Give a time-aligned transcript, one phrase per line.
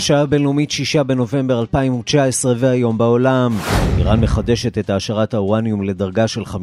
[0.00, 3.56] השעה הבינלאומית 6 בנובמבר 2019 והיום בעולם.
[3.98, 6.56] איראן מחדשת את העשרת האורניום לדרגה של 5%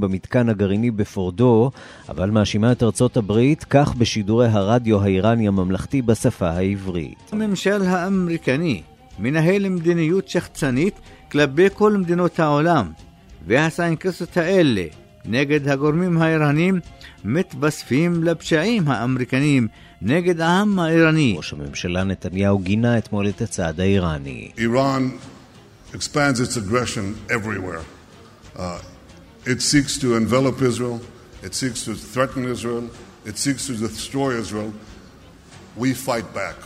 [0.00, 1.70] במתקן הגרעיני בפורדו,
[2.08, 7.30] אבל מאשימה את ארצות הברית, כך בשידורי הרדיו האיראני הממלכתי בשפה העברית.
[7.32, 8.82] הממשל האמריקני
[9.18, 10.94] מנהל מדיניות שחצנית
[11.32, 12.90] כלפי כל מדינות העולם,
[13.46, 14.84] והסנקציות האלה
[15.24, 16.80] נגד הגורמים האיראנים
[17.24, 19.68] מתווספים לפשעים האמריקניים
[20.02, 21.34] נגד העם האיראני.
[21.36, 24.50] ראש הממשלה נתניהו גינה אתמול את הצעד האיראני.
[24.56, 25.02] Iran
[25.94, 27.82] expands its aggression everywhere.
[28.56, 28.78] Uh,
[29.46, 31.00] it seeks to envelop Israel,
[31.42, 32.84] it seeks to threaten Israel,
[33.26, 34.72] it seeks to destroy Israel.
[35.78, 36.56] We fight back.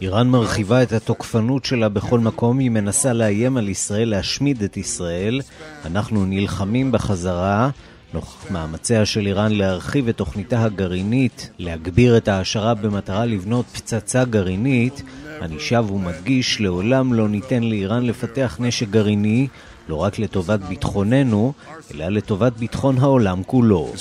[0.00, 5.40] איראן מרחיבה את התוקפנות שלה בכל מקום, היא מנסה לאיים על ישראל, להשמיד את ישראל.
[5.84, 7.70] אנחנו נלחמים בחזרה.
[8.14, 15.02] נוכח מאמציה של איראן להרחיב את תוכניתה הגרעינית, להגביר את ההעשרה במטרה לבנות פצצה גרעינית,
[15.40, 19.48] אני שב ומדגיש, לעולם לא ניתן לאיראן לפתח נשק גרעיני,
[19.88, 21.52] לא רק לטובת ביטחוננו,
[21.94, 23.92] אלא לטובת ביטחון העולם כולו.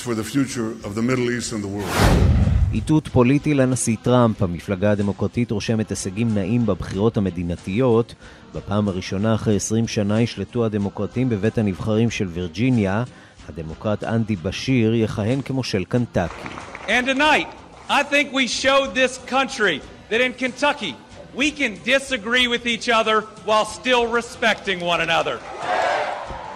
[2.73, 8.16] איתות פוליטי לנשיא טראמפ, המפלגה הדמוקרטית רושמת הישגים נאים בבחירות המדינתיות.
[8.55, 13.03] בפעם הראשונה אחרי 20 שנה ישלטו הדמוקרטים בבית הנבחרים של וירג'יניה.
[13.49, 16.47] הדמוקרט אנדי בשיר יכהן כמושל קנטקי.
[16.87, 17.47] And tonight,
[17.89, 20.95] I think we showed this country that in Kentucky
[21.35, 25.37] we can disagree with each other while still respecting one another.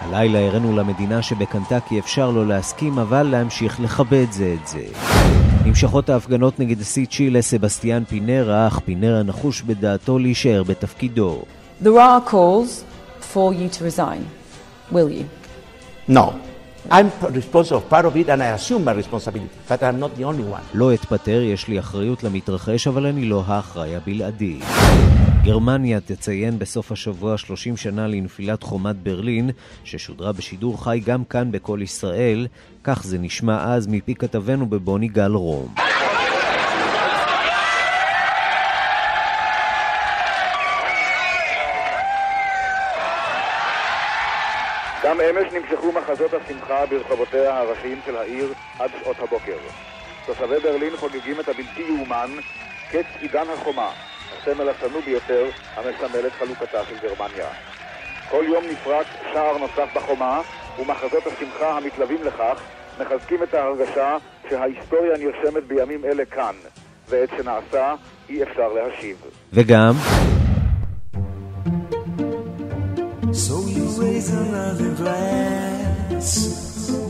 [0.00, 4.84] הלילה הראינו למדינה שבקנטקי אפשר לא להסכים, אבל להמשיך לכבד זה את זה.
[5.64, 11.42] נמשכות ההפגנות נגד נשיא צ'ילה סבסטיאן פינרה, אך פינרה נחוש בדעתו להישאר בתפקידו.
[11.82, 12.84] There are calls
[13.34, 14.22] for you to resign.
[14.92, 15.24] Will you?
[16.08, 16.51] No.
[16.90, 20.24] I'm responsible of part of it and I assume my responsibility, but I'm not the
[20.24, 20.62] only one.
[20.74, 24.58] לא אתפטר, יש לי אחריות למתרחש, אבל אני לא האחראי הבלעדי.
[25.44, 29.50] גרמניה תציין בסוף השבוע 30 שנה לנפילת חומת ברלין,
[29.84, 32.46] ששודרה בשידור חי גם כאן בקול ישראל,
[32.84, 35.74] כך זה נשמע אז מפי כתבנו בבוני גל רום.
[45.12, 49.56] גם אמש נמשכו מחזות השמחה ברחובותיה הראשיים של העיר עד שעות הבוקר.
[50.26, 52.30] תושבי ברלין חוגגים את הבלתי יאומן,
[52.90, 53.90] קץ עידן החומה,
[54.32, 57.48] הסמל השנוא ביותר המסמל את חלוקתה של גרמניה.
[58.30, 60.40] כל יום נפרק שער נוסף בחומה,
[60.78, 62.60] ומחזות השמחה המתלווים לכך
[63.00, 64.16] מחזקים את ההרגשה
[64.50, 66.54] שההיסטוריה נרשמת בימים אלה כאן,
[67.08, 67.94] ואת שנעשה
[68.28, 69.16] אי אפשר להשיב.
[69.52, 69.92] וגם...
[73.32, 76.28] So you raise another glass,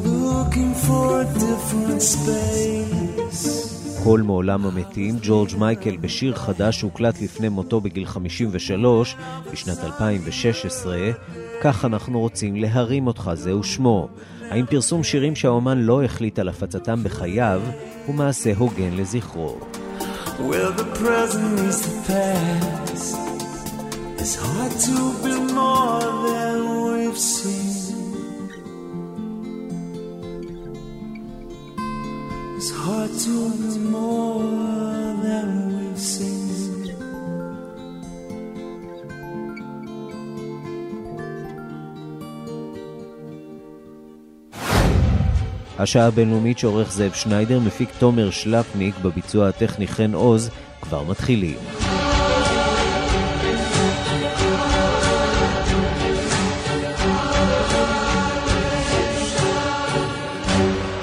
[0.04, 3.68] looking for a different space.
[4.04, 9.16] קול מעולם המתים, ג'ורג' מייקל בשיר חדש שהוקלט לפני מותו בגיל 53
[9.52, 10.98] בשנת 2016,
[11.62, 14.08] כך אנחנו רוצים להרים אותך, זהו שמו.
[14.50, 17.62] האם פרסום שירים שהאומן לא החליט על הפצתם בחייו
[18.06, 19.58] הוא מעשה הוגן לזכרו?
[20.38, 23.16] Where the present is the past.
[24.22, 28.38] It's hard to more than we've seen.
[32.56, 34.44] It's hard to be more
[35.26, 36.40] than we've seen.
[45.78, 51.56] השעה הבינלאומית שעורך זאב שניידר, מפיק תומר שלפניק, בביצוע הטכני חן עוז, כבר מתחילים.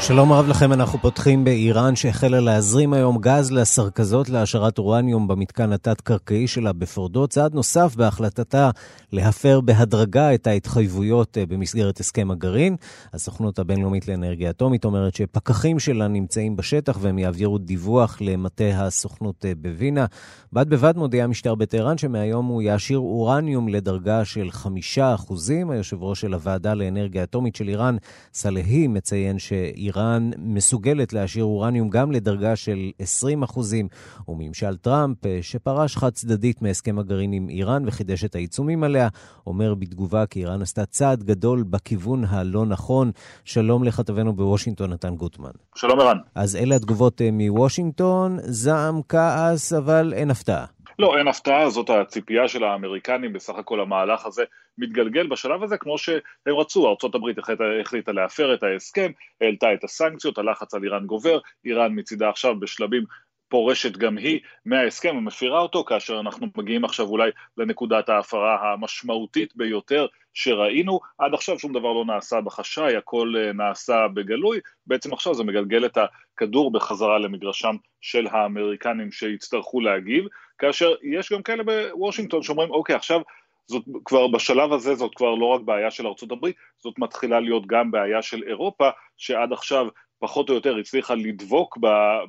[0.09, 6.47] שלום רב לכם, אנחנו פותחים באיראן שהחלה להזרים היום גז לסרכזות להשארת אורניום במתקן התת-קרקעי
[6.47, 8.69] שלה בפורדו, צעד נוסף בהחלטתה
[9.11, 12.75] להפר בהדרגה את ההתחייבויות אה, במסגרת הסכם הגרעין.
[13.13, 19.51] הסוכנות הבינלאומית לאנרגיה אטומית אומרת שפקחים שלה נמצאים בשטח והם יעבירו דיווח למטה הסוכנות אה,
[19.61, 20.05] בווינה.
[20.53, 25.71] בד בבד מודיע המשטר בטהרן שמהיום הוא יעשיר אורניום לדרגה של חמישה אחוזים.
[25.71, 27.97] היושב ראש של הוועדה לאנרגיה אטומית של איראן,
[28.33, 33.87] סלהי, מציין שאיראן איראן מסוגלת להשאיר אורניום גם לדרגה של 20 אחוזים,
[34.27, 39.07] וממשל טראמפ, שפרש חד צדדית מהסכם הגרעין עם איראן וחידש את העיצומים עליה,
[39.47, 43.11] אומר בתגובה כי איראן עשתה צעד גדול בכיוון הלא נכון.
[43.45, 45.51] שלום לכתבנו בוושינגטון, נתן גוטמן.
[45.75, 46.17] שלום ערן.
[46.35, 50.65] אז אלה התגובות מוושינגטון, זעם, כעס, אבל אין הפתעה.
[50.99, 54.43] לא, אין הפתעה, זאת הציפייה של האמריקנים, בסך הכל המהלך הזה
[54.79, 57.39] מתגלגל בשלב הזה כמו שהם רצו, ארה"ב
[57.81, 59.11] החליטה להפר את ההסכם,
[59.41, 63.03] העלתה את הסנקציות, הלחץ על איראן גובר, איראן מצידה עכשיו בשלבים
[63.49, 70.05] פורשת גם היא מההסכם ומפירה אותו, כאשר אנחנו מגיעים עכשיו אולי לנקודת ההפרה המשמעותית ביותר
[70.33, 75.43] שראינו, עד עכשיו שום דבר לא נעשה בחשאי, הכל אה, נעשה בגלוי, בעצם עכשיו זה
[75.43, 80.25] מגלגל את הכדור בחזרה למגרשם של האמריקנים שיצטרכו להגיב,
[80.57, 83.21] כאשר יש גם כאלה בוושינגטון שאומרים אוקיי עכשיו
[83.69, 87.67] זאת כבר בשלב הזה זאת כבר לא רק בעיה של ארצות הברית, זאת מתחילה להיות
[87.67, 89.87] גם בעיה של אירופה, שעד עכשיו
[90.19, 91.77] פחות או יותר הצליחה לדבוק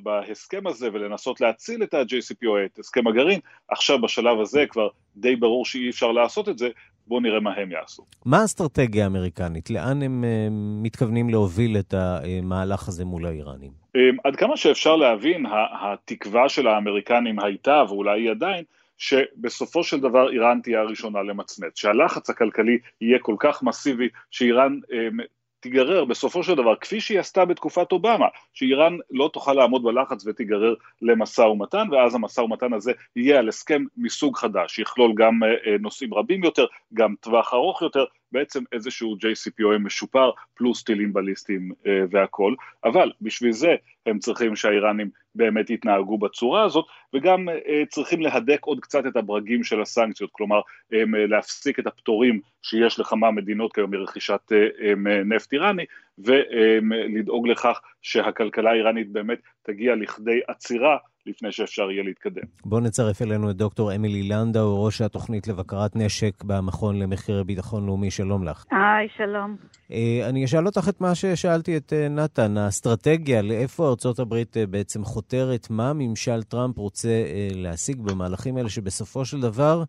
[0.03, 5.65] בהסכם הזה ולנסות להציל את ה-JCPOA, את הסכם הגרעין, עכשיו בשלב הזה כבר די ברור
[5.65, 6.69] שאי אפשר לעשות את זה,
[7.07, 8.03] בואו נראה מה הם יעשו.
[8.25, 9.69] מה האסטרטגיה האמריקנית?
[9.69, 10.51] לאן הם uh,
[10.83, 13.71] מתכוונים להוביל את המהלך הזה מול האיראנים?
[13.97, 15.45] Um, עד כמה שאפשר להבין,
[15.81, 18.63] התקווה של האמריקנים הייתה, ואולי היא עדיין,
[19.01, 25.23] שבסופו של דבר איראן תהיה הראשונה למצמץ, שהלחץ הכלכלי יהיה כל כך מסיבי, שאיראן um,
[25.59, 30.73] תיגרר בסופו של דבר, כפי שהיא עשתה בתקופת אובמה, שאיראן לא תוכל לעמוד בלחץ ותיגרר
[31.01, 36.13] למשא ומתן, ואז המשא ומתן הזה יהיה על הסכם מסוג חדש, שיכלול גם אה, נושאים
[36.13, 42.55] רבים יותר, גם טווח ארוך יותר, בעצם איזשהו JCPOA משופר, פלוס טילים בליסטיים אה, והכל,
[42.83, 43.75] אבל בשביל זה
[44.05, 49.63] הם צריכים שהאיראנים באמת יתנהגו בצורה הזאת, וגם אה, צריכים להדק עוד קצת את הברגים
[49.63, 50.61] של הסנקציות, כלומר
[50.93, 55.85] אה, להפסיק את הפטורים שיש לכמה מדינות כיום מרכישת אה, נפט איראני,
[56.25, 62.43] ולדאוג לכך שהכלכלה האיראנית באמת תגיע לכדי עצירה לפני שאפשר יהיה להתקדם.
[62.65, 68.11] בואו נצרף אלינו את דוקטור אמילי לנדאו, ראש התוכנית לבקרת נשק במכון למחירי ביטחון לאומי.
[68.11, 68.65] שלום לך.
[68.71, 69.55] היי, שלום.
[69.91, 74.65] אה, אני אשאל אותך את מה ששאלתי את אה, נתן, האסטרטגיה, לאיפה ארצות הברית אה,
[74.65, 77.23] בעצם חותרת, מה ממשל טראמפ רוצה
[77.55, 79.83] להשיג במהלכים האלה, שבסופו של דבר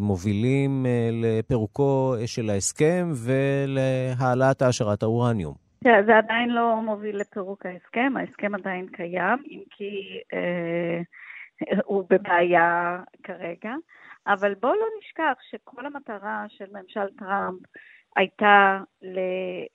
[0.00, 5.65] מובילים לפירוקו של ההסכם ולהעלאת העשרת האורניום.
[5.84, 11.00] זה עדיין לא מוביל לפירוק ההסכם, ההסכם עדיין קיים, אם כי אה,
[11.84, 13.74] הוא בבעיה כרגע,
[14.26, 17.60] אבל בואו לא נשכח שכל המטרה של ממשל טראמפ
[18.16, 18.80] הייתה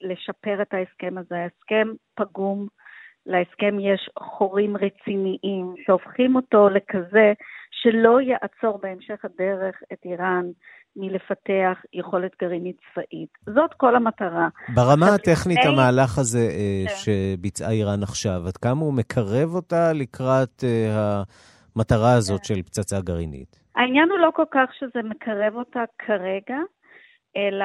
[0.00, 1.36] לשפר את ההסכם הזה.
[1.36, 2.66] ההסכם פגום,
[3.26, 7.32] להסכם יש חורים רציניים שהופכים אותו לכזה
[7.70, 10.46] שלא יעצור בהמשך הדרך את איראן
[10.96, 13.28] מלפתח יכולת גרעינית צבאית.
[13.46, 14.48] זאת כל המטרה.
[14.74, 15.72] ברמה הטכנית, לפני...
[15.72, 16.94] המהלך הזה אה, כן.
[16.94, 21.22] שביצעה איראן עכשיו, עד כמה הוא מקרב אותה לקראת אה,
[21.76, 22.54] המטרה הזאת כן.
[22.54, 23.62] של פצצה גרעינית?
[23.76, 26.58] העניין הוא לא כל כך שזה מקרב אותה כרגע,
[27.36, 27.64] אלא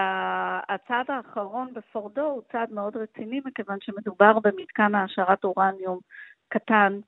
[0.69, 5.99] הצעד האחרון בפורדו הוא צעד מאוד רציני, מכיוון שמדובר במתקן העשרת אורניום
[6.49, 6.99] קטן,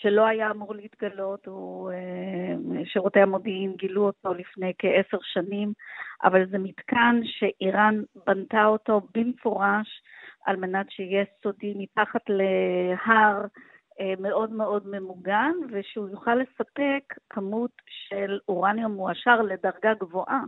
[0.00, 5.72] שלא היה אמור להתגלות, הוא, אה, שירותי המודיעין גילו אותו לפני כעשר שנים,
[6.24, 10.02] אבל זה מתקן שאיראן בנתה אותו במפורש
[10.46, 13.44] על מנת שיהיה סודי מתחת להר
[14.00, 20.40] אה, מאוד מאוד ממוגן, ושהוא יוכל לספק כמות של אורניום מועשר לדרגה גבוהה.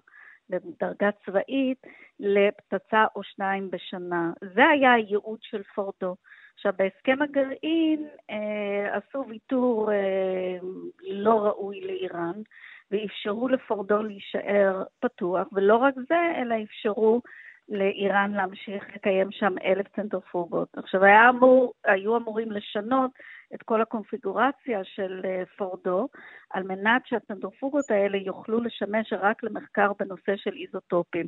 [0.50, 1.87] לדרגה צבאית
[2.20, 4.32] לפצצה או שניים בשנה.
[4.55, 6.17] זה היה הייעוד של פורדו.
[6.61, 10.59] עכשיו, בהסכם הגרעין אה, עשו ויתור אה,
[11.02, 12.43] לא ראוי לאיראן,
[12.90, 17.21] ואפשרו לפורדו להישאר פתוח, ולא רק זה, אלא אפשרו
[17.69, 20.69] לאיראן להמשיך לקיים שם אלף צנטרפוגות.
[20.76, 23.11] עכשיו, היה אמור, היו אמורים לשנות
[23.55, 26.09] את כל הקונפיגורציה של אה, פורדו,
[26.50, 31.26] על מנת שהצנטרפוגות האלה יוכלו לשמש רק למחקר בנושא של איזוטופים.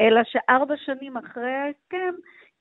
[0.00, 2.14] אלא שארבע שנים אחרי ההסכם,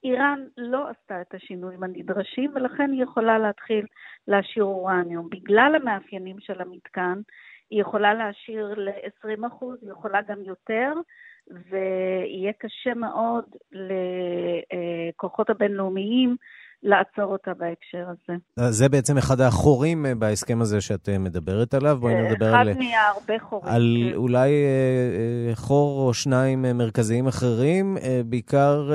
[0.04, 3.86] איראן לא עשתה את השינויים הנדרשים, ולכן היא יכולה להתחיל
[4.28, 5.30] להשאיר אורניום.
[5.30, 7.22] בגלל המאפיינים של המתקן,
[7.70, 10.94] היא יכולה להשאיר ל-20%, היא יכולה גם יותר,
[11.48, 16.36] ויהיה קשה מאוד לכוחות הבינלאומיים
[16.84, 18.38] לעצור אותה בהקשר הזה.
[18.70, 21.98] זה בעצם אחד החורים אה, בהסכם הזה שאת אה, מדברת עליו.
[22.02, 22.72] בואי נדבר על...
[22.72, 23.74] אחד מהרבה חורים.
[23.74, 24.16] על כן.
[24.16, 28.90] אולי אה, חור או שניים מרכזיים אחרים, בעיקר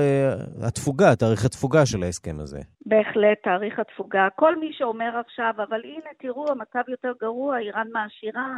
[0.67, 2.61] התפוגה, תאריך התפוגה של ההסכם הזה.
[2.87, 4.29] בהחלט, תאריך התפוגה.
[4.37, 8.55] כל מי שאומר עכשיו, אבל הנה, תראו, המצב יותר גרוע, איראן מעשירה.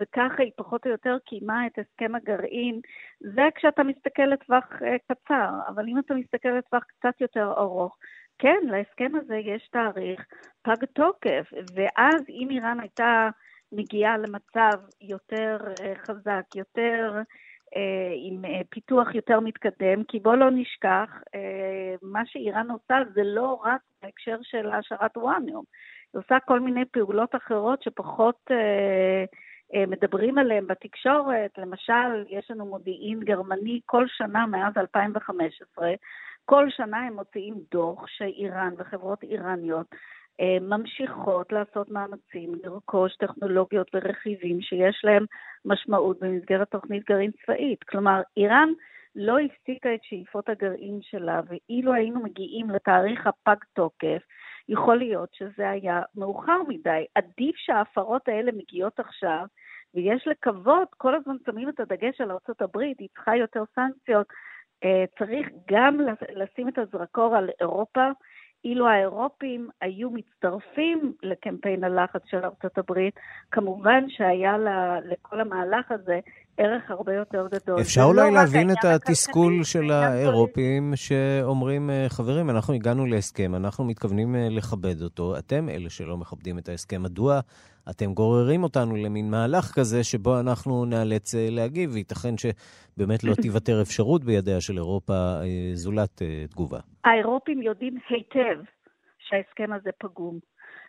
[0.00, 2.80] וככה היא פחות או יותר קיימה את הסכם הגרעין.
[3.20, 4.64] זה כשאתה מסתכל לטווח
[5.08, 7.96] קצר, אבל אם אתה מסתכל לטווח קצת יותר ארוך,
[8.38, 10.26] כן, להסכם הזה יש תאריך
[10.62, 13.28] פג תוקף, ואז אם איראן הייתה
[13.72, 17.12] מגיעה למצב יותר אה, חזק, יותר
[17.76, 21.10] אה, עם אה, פיתוח יותר מתקדם, כי בוא לא נשכח,
[22.02, 25.64] מה שאיראן עושה זה לא רק בהקשר של העשרת אורניום,
[26.12, 28.50] היא עושה כל מיני פעולות אחרות שפחות
[29.88, 35.90] מדברים עליהן בתקשורת, למשל, יש לנו מודיעין גרמני כל שנה מאז 2015,
[36.50, 39.86] כל שנה הם מוציאים דוח שאיראן וחברות איראניות
[40.40, 45.24] אה, ממשיכות לעשות מאמצים לרכוש טכנולוגיות ורכיבים שיש להם
[45.64, 47.84] משמעות במסגרת תוכנית גרעין צבאית.
[47.84, 48.68] כלומר, איראן
[49.16, 54.22] לא הפסיקה את שאיפות הגרעין שלה, ואילו היינו מגיעים לתאריך הפג תוקף,
[54.68, 57.04] יכול להיות שזה היה מאוחר מדי.
[57.14, 59.44] עדיף שההפרות האלה מגיעות עכשיו,
[59.94, 64.26] ויש לקוות, כל הזמן שמים את הדגש על ארה"ב, היא צריכה יותר סנקציות.
[64.84, 66.00] אה, צריך גם
[66.34, 68.08] לשים את הזרקור על אירופה,
[68.64, 73.14] אילו האירופים היו מצטרפים לקמפיין הלחץ של ארצות הברית,
[73.50, 74.56] כמובן שהיה
[75.04, 76.20] לכל המהלך הזה
[76.58, 77.80] ערך הרבה יותר גדול.
[77.80, 84.36] אפשר אולי להבין את התסכול של האירופים שאומרים, אה, חברים, אנחנו הגענו להסכם, אנחנו מתכוונים
[84.36, 87.02] אה, לכבד אותו, אתם אלה שלא מכבדים את ההסכם.
[87.02, 87.40] מדוע
[87.90, 93.82] אתם גוררים אותנו למין מהלך כזה שבו אנחנו נאלץ אה, להגיב, וייתכן שבאמת לא תיוותר
[93.82, 95.14] אפשרות בידיה של אירופה
[95.74, 96.78] זולת תגובה.
[97.04, 98.60] האירופים יודעים היטב
[99.18, 100.38] שההסכם הזה פגום.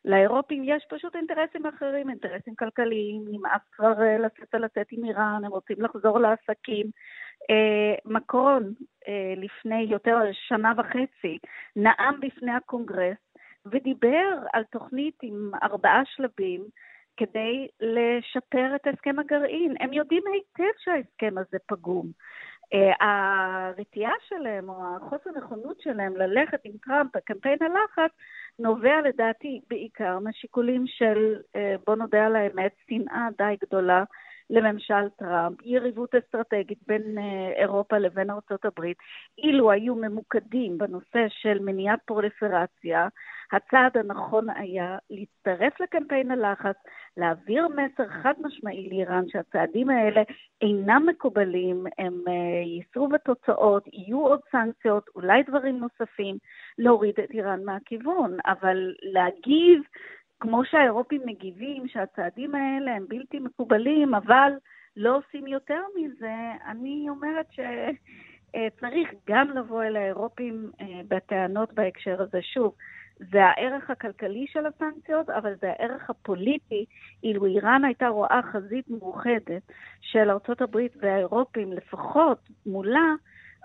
[0.05, 5.51] לאירופים יש פשוט אינטרסים אחרים, אינטרסים כלכליים, נמאס כבר אה, לצאת ולצאת עם איראן, הם
[5.51, 6.85] רוצים לחזור לעסקים.
[7.49, 8.73] אה, מקרון,
[9.07, 11.37] אה, לפני יותר שנה וחצי,
[11.75, 13.17] נאם בפני הקונגרס
[13.65, 16.63] ודיבר על תוכנית עם ארבעה שלבים
[17.17, 19.75] כדי לשפר את הסכם הגרעין.
[19.79, 22.11] הם יודעים היטב שההסכם הזה פגום.
[22.99, 28.11] הרתיעה שלהם או החוסר נכונות שלהם ללכת עם טראמפ בקמפיין הלחץ
[28.59, 34.03] נובע לדעתי בעיקר משיקולים של, אה, בוא נודה על האמת, שנאה די גדולה
[34.49, 38.97] לממשל טראמפ, יריבות אסטרטגית בין אה, אירופה לבין ארצות הברית.
[39.37, 43.07] אילו היו ממוקדים בנושא של מניעת פרוליפרציה,
[43.51, 46.75] הצעד הנכון היה להצטרף לקמפיין הלחץ,
[47.17, 50.21] להעביר מסר חד משמעי לאיראן שהצעדים האלה
[50.61, 52.33] אינם מקובלים, הם אה,
[52.65, 56.37] יישאו בתוצאות, יהיו עוד סנקציות, אולי דברים נוספים,
[56.77, 59.81] להוריד את איראן מהכיוון, אבל להגיב
[60.39, 64.51] כמו שהאירופים מגיבים שהצעדים האלה הם בלתי מקובלים, אבל
[64.97, 66.35] לא עושים יותר מזה,
[66.67, 72.41] אני אומרת שצריך גם לבוא אל האירופים אה, בטענות בהקשר הזה.
[72.41, 72.75] שוב,
[73.19, 76.85] זה הערך הכלכלי של הסנקציות, אבל זה הערך הפוליטי.
[77.23, 83.13] אילו איראן הייתה רואה חזית מאוחדת של ארה"ב והאירופים, לפחות מולה,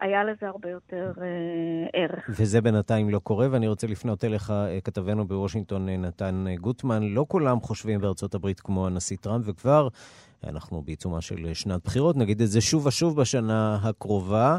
[0.00, 2.24] היה לזה הרבה יותר אה, ערך.
[2.28, 7.02] וזה בינתיים לא קורה, ואני רוצה לפנות אליך, אה, כתבנו בוושינגטון, אה, נתן אה, גוטמן.
[7.02, 9.88] לא כולם חושבים בארצות הברית כמו הנשיא טראמפ, וכבר
[10.44, 14.58] אנחנו בעיצומה של שנת בחירות, נגיד את זה שוב ושוב בשנה הקרובה.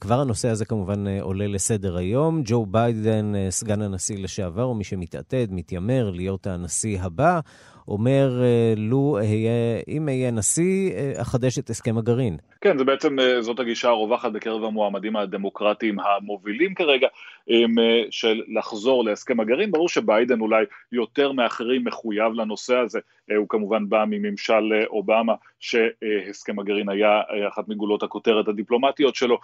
[0.00, 2.42] כבר הנושא הזה כמובן עולה לסדר היום.
[2.44, 7.40] ג'ו ביידן, סגן הנשיא לשעבר, ומי שמתעתד, מתיימר להיות הנשיא הבא,
[7.88, 8.42] אומר,
[8.76, 12.36] לו אהיה, אם אהיה נשיא, אחדש את הסכם הגרעין.
[12.60, 17.08] כן, זה בעצם, זאת הגישה הרווחת בקרב המועמדים הדמוקרטיים המובילים כרגע,
[18.10, 19.70] של לחזור להסכם הגרעין.
[19.70, 23.00] ברור שביידן אולי יותר מאחרים מחויב לנושא הזה,
[23.36, 29.38] הוא כמובן בא מממשל אובמה, שהסכם הגרעין היה אחת מגולות הכותרת הדיפלומטיות שלו,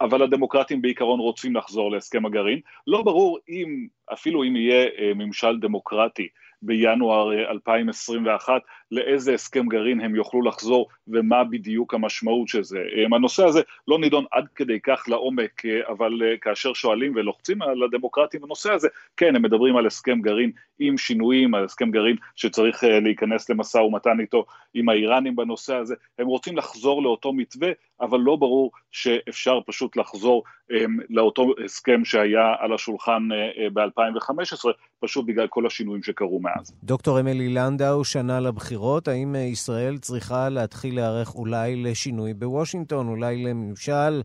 [0.00, 2.60] אבל הדמוקרטים בעיקרון רוצים לחזור להסכם הגרעין.
[2.86, 6.28] לא ברור אם, אפילו אם יהיה אה, ממשל דמוקרטי
[6.66, 8.58] בינואר 2021, אה,
[8.90, 12.78] לאיזה הסכם גרעין הם יוכלו לחזור ומה בדיוק המשמעות של זה.
[12.96, 17.82] אמ, הנושא הזה לא נידון עד כדי כך לעומק, אה, אבל כאשר שואלים ולוחצים על
[17.82, 22.84] הדמוקרטים בנושא הזה, כן, הם מדברים על הסכם גרעין עם שינויים, על הסכם גרעין שצריך
[22.84, 24.44] להיכנס למשא ומתן איתו
[24.74, 30.44] עם האיראנים בנושא הזה, הם רוצים לחזור לאותו מתווה, אבל לא ברור שאפשר פשוט לחזור
[30.72, 36.53] um, לאותו הסכם שהיה על השולחן uh, ב-2015, פשוט בגלל כל השינויים שקרו מאז.
[36.84, 44.22] דוקטור אמילי לנדאו, שנה לבחירות, האם ישראל צריכה להתחיל להיערך אולי לשינוי בוושינגטון, אולי לממשל?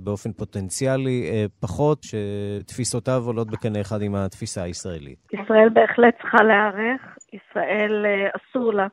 [0.00, 5.18] באופן פוטנציאלי פחות, שתפיסותיו עולות בקנה אחד עם התפיסה הישראלית.
[5.32, 7.00] ישראל בהחלט צריכה להיערך,
[7.32, 8.86] ישראל אסור לה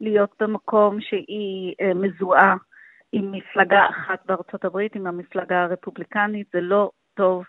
[0.00, 2.54] להיות במקום שהיא מזוהה
[3.12, 7.44] עם מפלגה אחת בארצות הברית, עם המפלגה הרפובליקנית, זה לא טוב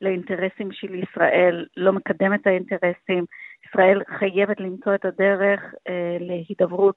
[0.00, 3.24] לאינטרסים של ישראל, לא מקדם את האינטרסים.
[3.72, 6.96] ישראל חייבת למצוא את הדרך אה, להידברות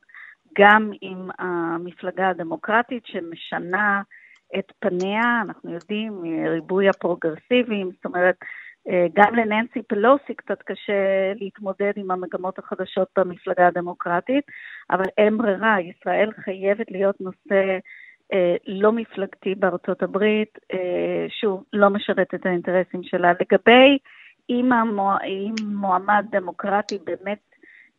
[0.57, 4.01] גם עם המפלגה הדמוקרטית שמשנה
[4.59, 8.35] את פניה, אנחנו יודעים, ריבוי הפרוגרסיביים, זאת אומרת,
[9.13, 14.43] גם לננסי פלוסי קצת קשה להתמודד עם המגמות החדשות במפלגה הדמוקרטית,
[14.89, 17.77] אבל אין ברירה, ישראל חייבת להיות נושא
[18.33, 23.31] אה, לא מפלגתי בארצות הברית, אה, שוב, לא משרת את האינטרסים שלה.
[23.31, 23.97] לגבי
[24.49, 25.17] אם, המוע...
[25.23, 27.41] אם מועמד דמוקרטי באמת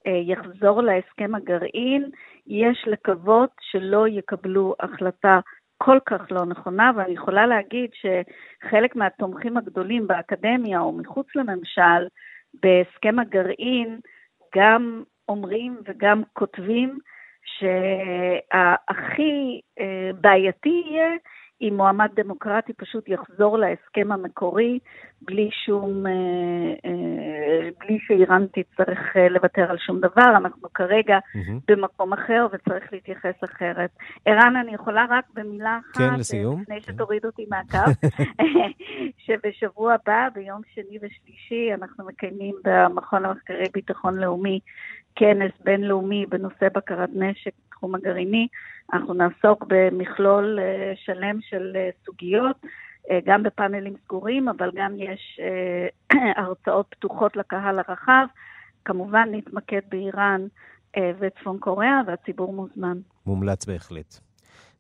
[0.07, 2.11] אה, יחזור להסכם הגרעין,
[2.47, 5.41] יש לקוות שלא יקבלו החלטה
[5.79, 12.07] כל כך לא נכונה, ואני יכולה להגיד שחלק מהתומכים הגדולים באקדמיה או מחוץ לממשל,
[12.63, 14.01] בהסכם הגרעין,
[14.57, 16.99] גם אומרים וגם כותבים
[17.45, 18.51] שהכי
[19.81, 21.11] אה, בעייתי יהיה
[21.61, 24.79] אם מועמד דמוקרטי פשוט יחזור להסכם המקורי
[25.23, 26.13] בלי שום, אה,
[26.91, 30.37] אה, בלי שאיראן תצטרך לוותר על שום דבר.
[30.37, 31.53] אנחנו כרגע mm-hmm.
[31.69, 33.91] במקום אחר וצריך להתייחס אחרת.
[34.25, 36.61] ערן, אני יכולה רק במילה אחת, כן, לסיום.
[36.63, 36.93] לפני כן.
[36.93, 37.91] שתוריד אותי מהקו,
[39.25, 44.61] שבשבוע הבא, ביום שני ושלישי, אנחנו מקיימים במכון המחקרי ביטחון לאומי
[45.17, 48.49] כנס בינלאומי בנושא בקרת נשק בתחום הגרעיני.
[48.93, 52.57] אנחנו נעסוק במכלול אה, שלם של אה, סוגיות,
[53.11, 55.41] אה, גם בפאנלים סגורים, אבל גם יש
[56.37, 58.27] הרצאות פתוחות לקהל הרחב.
[58.85, 60.47] כמובן נתמקד באיראן
[61.19, 62.99] וצפון קוריאה, והציבור מוזמן.
[63.27, 64.26] מומלץ בהחלט.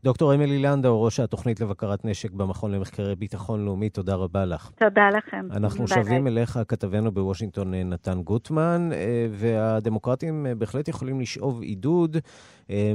[0.05, 4.71] דוקטור אמילי לנדאו, ראש התוכנית לבקרת נשק במכון למחקרי ביטחון לאומי, תודה רבה לך.
[4.79, 5.49] תודה לכם.
[5.51, 12.17] אנחנו שבים אליך, כתבנו בוושינגטון אה, נתן גוטמן, אה, והדמוקרטים אה, בהחלט יכולים לשאוב עידוד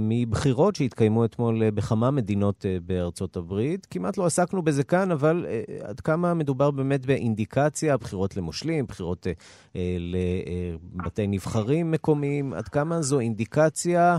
[0.02, 3.88] מבחירות שהתקיימו אתמול בכמה מדינות בארצות הברית.
[3.90, 5.46] כמעט לא עסקנו בזה כאן, אבל
[5.84, 9.28] עד כמה מדובר באמת באינדיקציה, בחירות למושלים, בחירות
[10.96, 14.18] לבתי נבחרים מקומיים, עד כמה זו אינדיקציה...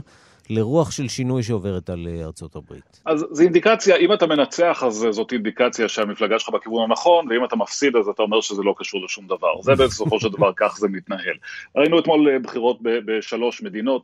[0.54, 3.00] לרוח של שינוי שעוברת על אה, ארצות הברית?
[3.06, 7.44] אז זו אינדיקציה, אם אתה מנצח אז אה, זאת אינדיקציה שהמפלגה שלך בכיוון הנכון, ואם
[7.44, 9.62] אתה מפסיד אז אתה אומר שזה לא קשור לשום דבר.
[9.62, 11.36] זה בסופו של דבר כך זה מתנהל.
[11.76, 14.02] ראינו אתמול אה, בחירות בשלוש מדינות,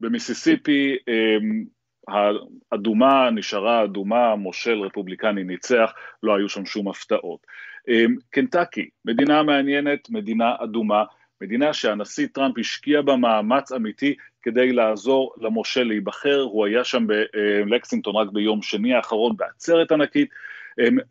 [0.00, 1.64] במיסיסיפי אמ,
[2.72, 7.46] האדומה נשארה אדומה, מושל רפובליקני ניצח, לא היו שם שום הפתעות.
[7.88, 11.04] אמ, קנטקי, מדינה מעניינת, מדינה אדומה,
[11.44, 17.06] מדינה שהנשיא טראמפ השקיע בה מאמץ אמיתי כדי לעזור למושל להיבחר, הוא היה שם
[17.66, 20.28] בלקסינגטון רק ביום שני האחרון בעצרת ענקית,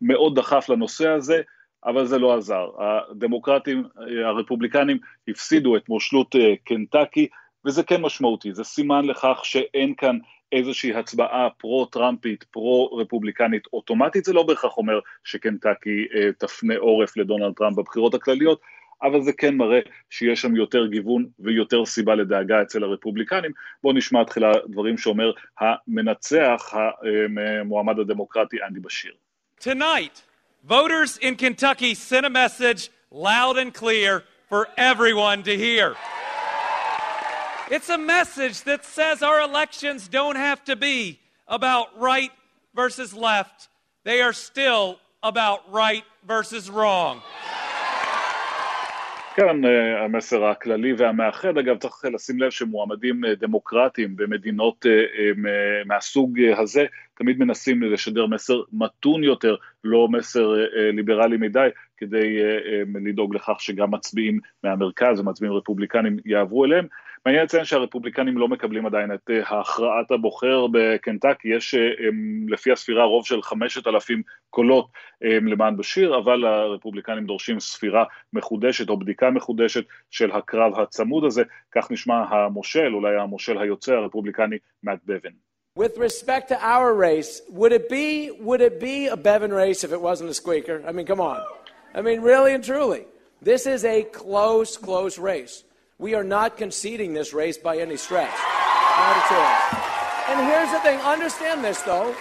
[0.02, 1.42] מאוד דחף לנושא הזה,
[1.84, 2.68] אבל זה לא עזר.
[2.78, 3.84] הדמוקרטים,
[4.24, 7.28] הרפובליקנים הפסידו את מושלות אה, קנטקי,
[7.64, 10.18] וזה כן משמעותי, זה סימן לכך שאין כאן
[10.52, 17.76] איזושהי הצבעה פרו-טראמפית, פרו-רפובליקנית אוטומטית, זה לא בהכרח אומר שקנטקי אה, תפנה עורף לדונלד טראמפ
[17.76, 18.60] בבחירות הכלליות,
[19.04, 23.50] אבל זה כן מראה שיש שם יותר גיוון ויותר סיבה לדאגה אצל הרפובליקנים.
[23.82, 26.74] בואו נשמע תחילה דברים שאומר המנצח,
[27.60, 29.12] המועמד הדמוקרטי אנדי בשיר.
[29.60, 30.22] Tonight,
[30.68, 35.94] voters in Kentucky sent a message loud and clear for everyone to hear.
[37.70, 42.32] It's a message that says our elections don't have to be about right
[42.74, 43.68] versus left.
[44.04, 47.22] They are still about right versus wrong.
[49.36, 49.64] כן,
[50.04, 55.30] המסר הכללי והמאחד, אגב צריך לשים לב שמועמדים אה, דמוקרטיים במדינות אה,
[55.86, 60.52] מהסוג הזה תמיד מנסים לשדר מסר מתון יותר, לא מסר
[60.92, 62.38] ליברלי מדי, כדי
[63.04, 66.86] לדאוג לכך שגם מצביעים מהמרכז ומצביעים רפובליקנים יעברו אליהם.
[67.26, 71.80] מעניין לציין שהרפובליקנים לא מקבלים עדיין את אה, הכרעת הבוחר בקנטקי, יש אה,
[72.48, 74.88] לפי הספירה רוב של 5,000 קולות
[75.20, 81.90] למען בשיר, אבל הרפובליקנים דורשים ספירה מחודשת או בדיקה מחודשת של הקרב הצמוד הזה, כך
[81.90, 85.30] נשמע המושל, אולי המושל היוצא הרפובליקני, מאט בבן.
[85.76, 89.90] With respect to our race, would it be would it be a Bevan race if
[89.96, 90.76] it wasn't a squeaker?
[90.88, 91.40] I mean, come on.
[91.98, 93.02] I mean, really and truly.
[93.42, 95.64] This is a close, close race.
[95.98, 98.36] We are not conceding this race by any stretch.
[98.98, 99.56] Not at all.
[100.30, 102.14] And here's the thing understand this, though.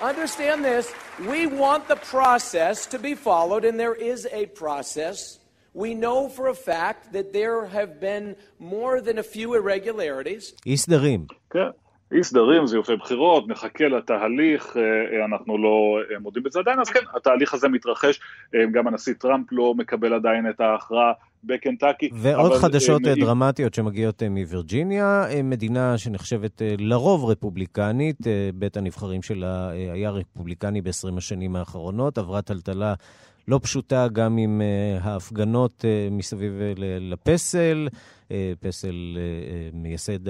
[0.00, 0.92] Understand this.
[1.28, 5.40] We want the process to be followed, and there is a process.
[5.74, 10.54] We know for a fact that there have been more than a few irregularities.
[10.66, 11.26] אי סדרים.
[11.50, 11.68] כן.
[12.12, 14.76] אי סדרים, זיופי בחירות, נחכה לתהליך,
[15.24, 18.20] אנחנו לא מודים בזה עדיין, אז כן, התהליך הזה מתרחש,
[18.72, 21.12] גם הנשיא טראמפ לא מקבל עדיין את ההכרעה
[21.46, 22.08] בקנטקי.
[22.12, 23.20] ועוד חדשות מ...
[23.20, 28.18] דרמטיות שמגיעות מווירג'יניה, מדינה שנחשבת לרוב רפובליקנית,
[28.54, 32.94] בית הנבחרים שלה היה רפובליקני ב-20 השנים האחרונות, עברה טלטלה
[33.48, 34.62] לא פשוטה גם עם
[35.00, 36.52] ההפגנות מסביב
[37.00, 37.88] לפסל.
[38.60, 39.18] פסל
[39.72, 40.28] מייסד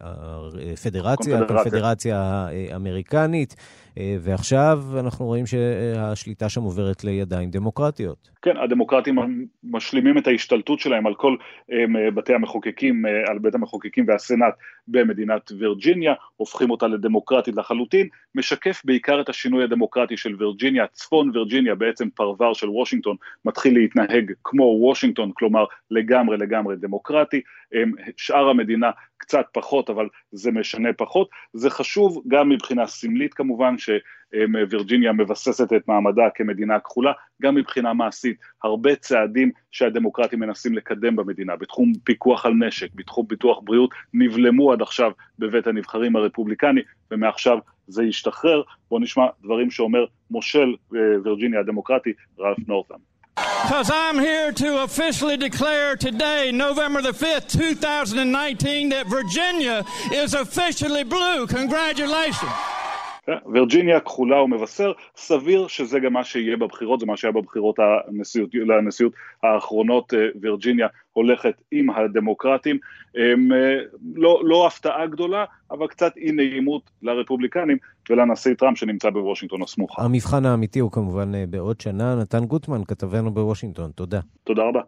[0.00, 3.56] הפדרציה, הקונפדרציה האמריקנית.
[3.98, 8.30] אה, ועכשיו אנחנו רואים שהשליטה שם עוברת לידיים דמוקרטיות.
[8.42, 9.16] כן, הדמוקרטים
[9.64, 11.36] משלימים את ההשתלטות שלהם על כל
[11.72, 14.54] אה, בתי המחוקקים, אה, על בית המחוקקים והסנאט
[14.88, 21.74] במדינת וירג'יניה, הופכים אותה לדמוקרטית לחלוטין, משקף בעיקר את השינוי הדמוקרטי של וירג'יניה, צפון וירג'יניה,
[21.74, 27.40] בעצם פרבר של וושינגטון, מתחיל להתנהג כמו וושינגטון, כלומר לגמרי לגמרי דמוקרטי,
[28.16, 31.28] שאר המדינה קצת פחות, אבל זה משנה פחות.
[31.52, 38.36] זה חשוב גם מבחינה סמלית כמובן, שווירג'יניה מבססת את מעמדה כמדינה כחולה, גם מבחינה מעשית.
[38.62, 44.82] הרבה צעדים שהדמוקרטים מנסים לקדם במדינה, בתחום פיקוח על נשק, בתחום ביטוח בריאות, נבלמו עד
[44.82, 46.80] עכשיו בבית הנבחרים הרפובליקני,
[47.10, 48.62] ומעכשיו זה ישתחרר.
[48.90, 53.10] בואו נשמע דברים שאומר מושל אה, וירג'יניה הדמוקרטי, רלף נורטם.
[53.62, 61.04] Because I'm here to officially declare today, November the 5th, 2019, that Virginia is officially
[61.04, 61.46] blue.
[61.46, 62.50] Congratulations.
[63.46, 69.12] וירג'יניה כחולה ומבשר, סביר שזה גם מה שיהיה בבחירות, זה מה שהיה בבחירות הנשיאות, לנשיאות
[69.42, 72.78] האחרונות, וירג'יניה הולכת עם הדמוקרטים,
[73.14, 73.48] הם,
[74.14, 77.78] לא, לא הפתעה גדולה, אבל קצת אי נעימות לרפובליקנים
[78.10, 80.02] ולנשיא טראמפ שנמצא בוושינגטון הסמוכה.
[80.02, 82.14] המבחן האמיתי הוא כמובן בעוד שנה.
[82.14, 84.20] נתן גוטמן, כתבנו בוושינגטון, תודה.
[84.44, 84.80] תודה רבה.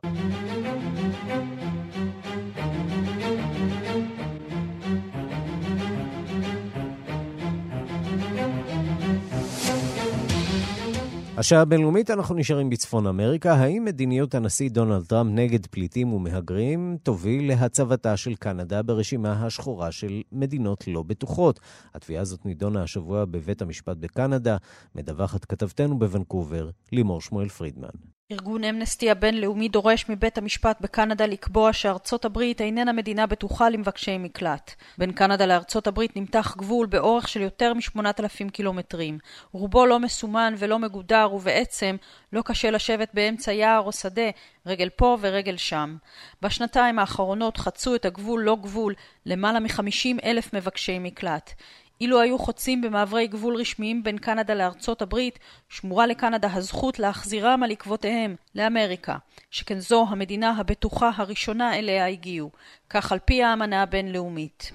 [11.36, 13.54] השעה הבינלאומית אנחנו נשארים בצפון אמריקה.
[13.54, 20.22] האם מדיניות הנשיא דונלד טראמפ נגד פליטים ומהגרים תוביל להצבתה של קנדה ברשימה השחורה של
[20.32, 21.60] מדינות לא בטוחות?
[21.94, 24.56] התביעה הזאת נידונה השבוע בבית המשפט בקנדה.
[24.94, 27.88] מדווחת כתבתנו בוונקובר, לימור שמואל פרידמן.
[28.30, 34.74] ארגון אמנסטי הבינלאומי דורש מבית המשפט בקנדה לקבוע שארצות הברית איננה מדינה בטוחה למבקשי מקלט.
[34.98, 39.18] בין קנדה לארצות הברית נמתח גבול באורך של יותר מ-8,000 קילומטרים.
[39.52, 41.96] רובו לא מסומן ולא מגודר ובעצם
[42.32, 44.30] לא קשה לשבת באמצע יער או שדה,
[44.66, 45.96] רגל פה ורגל שם.
[46.42, 48.94] בשנתיים האחרונות חצו את הגבול לא גבול
[49.26, 51.54] למעלה מ-50 אלף מבקשי מקלט.
[52.02, 55.38] אילו היו חוצים במעברי גבול רשמיים בין קנדה לארצות הברית,
[55.68, 59.16] שמורה לקנדה הזכות להחזירם על עקבותיהם לאמריקה,
[59.50, 62.50] שכן זו המדינה הבטוחה הראשונה אליה הגיעו,
[62.90, 64.72] כך על פי האמנה הבינלאומית.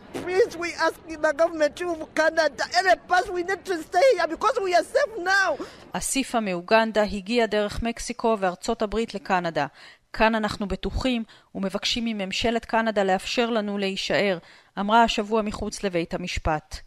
[5.91, 9.67] אסיפה מאוגנדה הגיע דרך מקסיקו וארצות הברית לקנדה.
[10.13, 11.23] כאן אנחנו בטוחים
[11.55, 14.37] ומבקשים מממשלת קנדה לאפשר לנו להישאר,
[14.79, 16.86] אמרה השבוע מחוץ לבית המשפט.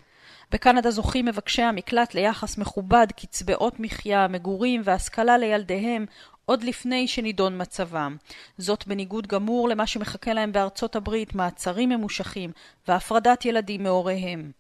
[0.53, 6.07] בקנדה זוכים מבקשי המקלט ליחס מכובד, קצבאות מחיה, מגורים והשכלה לילדיהם
[6.45, 8.17] עוד לפני שנידון מצבם.
[8.59, 12.51] זאת בניגוד גמור למה שמחכה להם בארצות הברית, מעצרים ממושכים
[12.89, 14.51] והפרדת ילדים מהוריהם.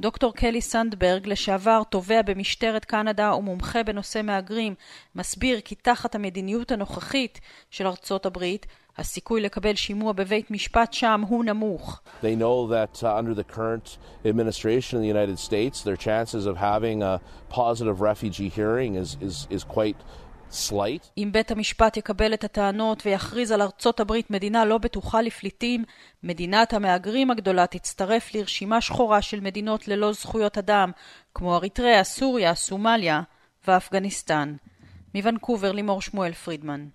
[0.00, 4.74] דוקטור קלי סנדברג, לשעבר תובע במשטרת קנדה ומומחה בנושא מהגרים,
[5.14, 8.66] מסביר כי תחת המדיניות הנוכחית של ארצות הברית,
[8.98, 12.00] הסיכוי לקבל שימוע בבית משפט שם הוא נמוך.
[12.22, 16.56] They know that uh, under the current administration in the United States, their chances of
[16.56, 20.00] having a positive refugee hearing is, is, is quite
[20.50, 21.10] slight.
[21.18, 25.84] אם בית המשפט יקבל את הטענות ויכריז על ארצות הברית מדינה לא בטוחה לפליטים,
[26.22, 30.90] מדינת המהגרים הגדולה תצטרף לרשימה שחורה של מדינות ללא זכויות אדם,
[31.34, 33.22] כמו אריתריאה, סוריה, סומליה
[33.68, 34.54] ואפגניסטן.
[35.14, 36.86] מוונקובר לימור שמואל פרידמן.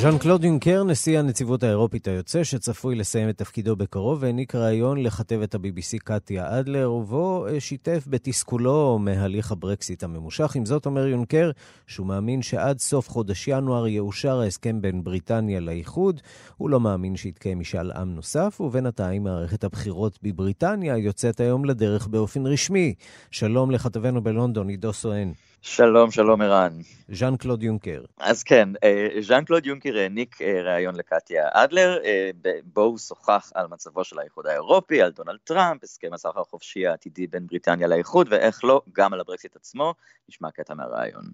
[0.00, 5.54] ז'אן קלוד יונקר, נשיא הנציבות האירופית היוצא, שצפוי לסיים את תפקידו בקרוב, העניק ראיון לכתבת
[5.54, 10.56] ה-BBC קטיה אדלר, ובו אה, שיתף בתסכולו מהליך הברקסיט הממושך.
[10.56, 11.50] עם זאת אומר יונקר
[11.86, 16.20] שהוא מאמין שעד סוף חודש ינואר יאושר ההסכם בין בריטניה לאיחוד.
[16.56, 22.46] הוא לא מאמין שיתקיים משאל עם נוסף, ובינתיים מערכת הבחירות בבריטניה יוצאת היום לדרך באופן
[22.46, 22.94] רשמי.
[23.30, 25.32] שלום לכתבנו בלונדון, עידו סואן.
[25.62, 26.72] שלום, שלום ערן.
[27.08, 28.02] ז'אן קלוד יונקר.
[28.18, 32.30] אז כן, אה, ז'אן קלוד יונקר העניק אה, ראיון לקטיה אדלר, אה,
[32.64, 37.26] בו הוא שוחח על מצבו של האיחוד האירופי, על דונלד טראמפ, הסכם הסחר החופשי העתידי
[37.26, 39.94] בין בריטניה לאיחוד, ואיך לא, גם על הברקסיט עצמו.
[40.28, 41.24] נשמע קטע מהראיון.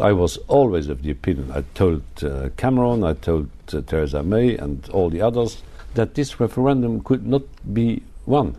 [0.00, 4.56] I was always of the opinion, I told uh, Cameron, I told uh, Theresa May
[4.56, 5.62] and all the others,
[5.94, 7.42] that this referendum could not
[7.72, 8.56] be won.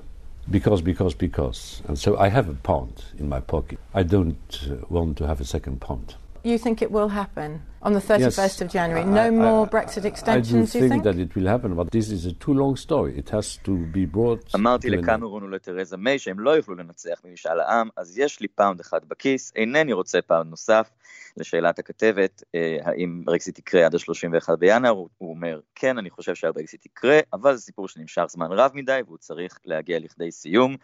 [0.50, 1.82] Because, because, because.
[1.88, 3.80] And so I have a pound in my pocket.
[3.94, 6.16] I don't uh, want to have a second pound.
[6.44, 7.62] You think it will happen?
[7.86, 9.02] On the 31st Yes, of January.
[9.02, 11.04] I- No I- more I- Brexit I do extensions, do you think think?
[11.08, 13.12] that it will happen, but this is a too long story.
[13.22, 14.98] It has to be brought אמרתי to an end.
[14.98, 19.54] לקמרון ולתרזה מיי שהם לא יוכלו לנצח במשאל העם, אז יש לי pound אחד בכיס,
[19.56, 20.90] אינני רוצה pound נוסף.
[21.38, 26.86] לשאלת הכתבת, אה, האם ברקסיט יקרה עד ה-31 בינואר, הוא אומר, כן, אני חושב שהברקסיט
[26.86, 30.76] יקרה, אבל זה סיפור שנמשך זמן רב מדי והוא צריך להגיע לכדי סיום.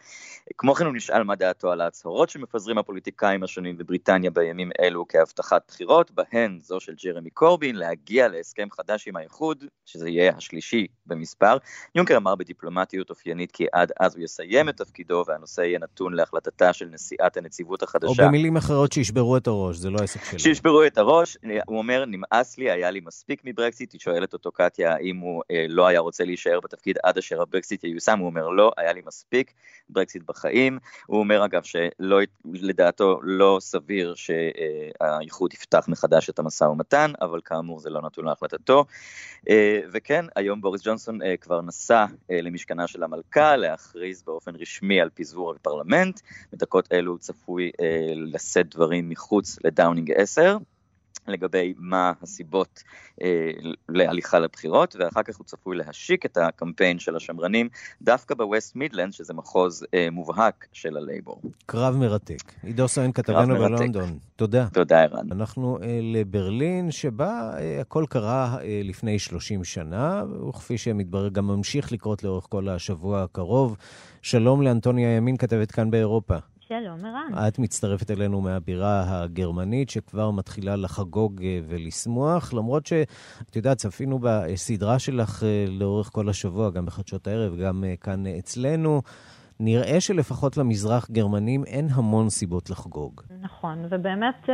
[0.58, 5.62] כמו כן הוא נשאל מה דעתו על ההצהרות שמפזרים הפוליטיקאים השונים בבריטניה בימים אלו כהבטחת
[5.68, 11.56] בחירות, בהן זו של ג'רמי קורבין, להגיע להסכם חדש עם האיחוד, שזה יהיה השלישי במספר.
[11.94, 16.72] יונקר אמר בדיפלומטיות אופיינית כי עד אז הוא יסיים את תפקידו והנושא יהיה נתון להחלטתה
[16.72, 18.26] של נשיאת הנציבות או החדשה.
[18.28, 20.38] במילים אחרות שישברו את הראש, זה לא עסק שלו.
[20.38, 24.94] שישברו את הראש, הוא אומר, נמאס לי, היה לי מספיק מברקסיט, היא שואלת אותו קטיה
[24.94, 28.72] האם הוא אה, לא היה רוצה להישאר בתפקיד עד אשר הברקסיט ייושם, הוא אומר לא,
[28.76, 29.52] היה לי מספיק
[29.88, 36.81] ברקסיט בחיים, הוא אומר אגב שלדעתו לא סביר שהאיחוד יפתח מחדש את המשא ומתן,
[37.20, 38.84] אבל כאמור זה לא נתון להחלטתו,
[39.48, 45.00] אה, וכן, היום בוריס ג'ונסון אה, כבר נסע אה, למשכנה של המלכה להכריז באופן רשמי
[45.00, 46.20] על פיזור הפרלמנט,
[46.52, 47.70] בדקות אלו צפוי
[48.16, 50.56] לשאת דברים מחוץ לדאונינג 10.
[51.28, 52.82] לגבי מה הסיבות
[53.22, 53.50] אה,
[53.88, 57.68] להליכה לבחירות, ואחר כך הוא צפוי להשיק את הקמפיין של השמרנים
[58.02, 61.42] דווקא בווסט מידלנד, שזה מחוז אה, מובהק של הלייבור.
[61.66, 62.52] קרב מרתק.
[62.62, 63.54] עידו סואן כתבנו.
[63.54, 64.18] בלונדון.
[64.36, 64.66] תודה.
[64.72, 65.32] תודה, ערן.
[65.32, 71.92] אנחנו אה, לברלין, שבה אה, הכל קרה אה, לפני 30 שנה, וכפי שמתברר גם ממשיך
[71.92, 73.76] לקרות לאורך כל השבוע הקרוב.
[74.22, 76.36] שלום לאנטוניה ימין, כתבת כאן באירופה.
[76.80, 77.48] שלום, ערן.
[77.48, 84.98] את מצטרפת אלינו מהבירה הגרמנית, שכבר מתחילה לחגוג אה, ולשמוח, למרות שאת יודעת, צפינו בסדרה
[84.98, 89.02] שלך אה, לאורך כל השבוע, גם בחדשות הערב, גם אה, כאן אצלנו.
[89.60, 93.20] נראה שלפחות למזרח גרמנים אין המון סיבות לחגוג.
[93.40, 94.48] נכון, ובאמת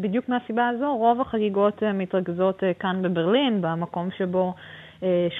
[0.00, 4.54] בדיוק מהסיבה הזו רוב החגיגות מתרכזות כאן בברלין, במקום שבו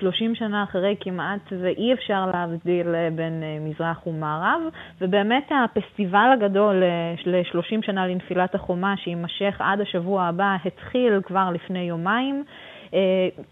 [0.01, 4.61] 30 שנה אחרי כמעט ואי אפשר להבדיל אה, בין אה, מזרח ומערב,
[5.01, 11.83] ובאמת הפסטיבל הגדול אה, ל-30 שנה לנפילת החומה, שיימשך עד השבוע הבא, התחיל כבר לפני
[11.83, 12.45] יומיים.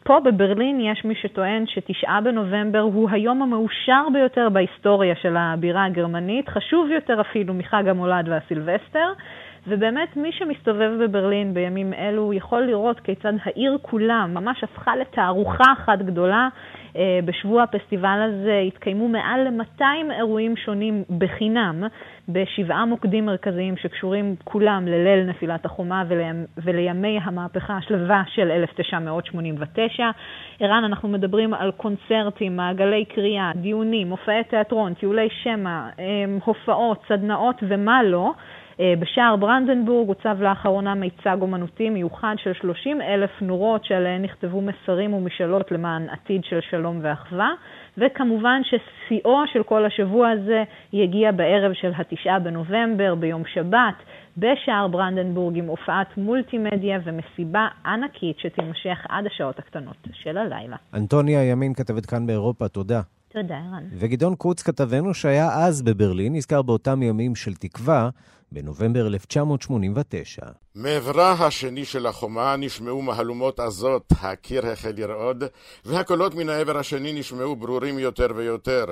[0.04, 6.48] פה בברלין יש מי שטוען שתשעה בנובמבר הוא היום המאושר ביותר בהיסטוריה של הבירה הגרמנית,
[6.48, 9.12] חשוב יותר אפילו מחג המולד והסילבסטר.
[9.66, 15.98] ובאמת מי שמסתובב בברלין בימים אלו יכול לראות כיצד העיר כולה ממש הפכה לתערוכה אחת
[15.98, 16.48] גדולה.
[16.96, 21.84] אה, בשבוע הפסטיבל הזה התקיימו מעל ל-200 אירועים שונים בחינם
[22.28, 30.10] בשבעה מוקדים מרכזיים שקשורים כולם לליל נפילת החומה ולימ, ולימי המהפכה השלווה של 1989.
[30.60, 36.04] ערן, אנחנו מדברים על קונצרטים, מעגלי קריאה, דיונים, מופעי תיאטרון, טיולי שמע, אה,
[36.44, 38.32] הופעות, סדנאות ומה לא.
[38.80, 45.14] אה, בשער ברנדנבורג הוצב לאחרונה מיצג אומנותי מיוחד של 30 אלף נורות שעליהן נכתבו מסרים
[45.14, 47.50] ומשאלות למען עתיד של שלום ואחווה,
[47.98, 53.94] וכמובן ששיאו של כל השבוע הזה יגיע בערב של התשעה בנובמבר, ביום שבת,
[54.36, 60.76] בשער ברנדנבורג עם הופעת מולטימדיה ומסיבה ענקית שתימשך עד השעות הקטנות של הלילה.
[60.94, 63.00] אנטוניה ימין, כתבת כאן באירופה, תודה.
[63.28, 63.84] תודה, ערן.
[63.98, 68.10] וגדעון קוץ, כתבנו שהיה אז בברלין, נזכר באותם ימים של תקווה,
[68.52, 70.42] בנובמבר 1989.
[70.74, 75.44] מעברה השני של החומה נשמעו מהלומות עזות, הקיר החל לרעוד,
[75.84, 78.84] והקולות מן העבר השני נשמעו ברורים יותר ויותר.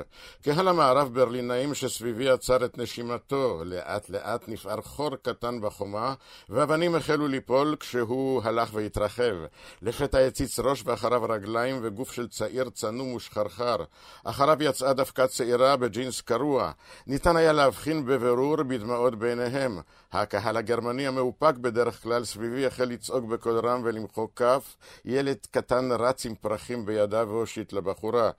[0.43, 6.15] קהל המערב ברלינאים שסביבי עצר את נשימתו, לאט לאט נפער חור קטן בחומה,
[6.49, 9.35] ואבנים החלו ליפול כשהוא הלך והתרחב.
[9.83, 13.77] לפתע הציץ ראש ואחריו רגליים וגוף של צעיר צנום ושחרחר.
[14.25, 16.71] אחריו יצאה דווקא צעירה בג'ינס קרוע.
[17.07, 19.50] ניתן היה להבחין בבירור בדמעות בעיניהם.
[20.13, 24.77] הקהל הגרמני המאופק בדרך כלל סביבי החל לצעוק בקול רם ולמחוא כף.
[25.05, 28.31] ילד קטן רץ עם פרחים בידיו והושיט לבחורה.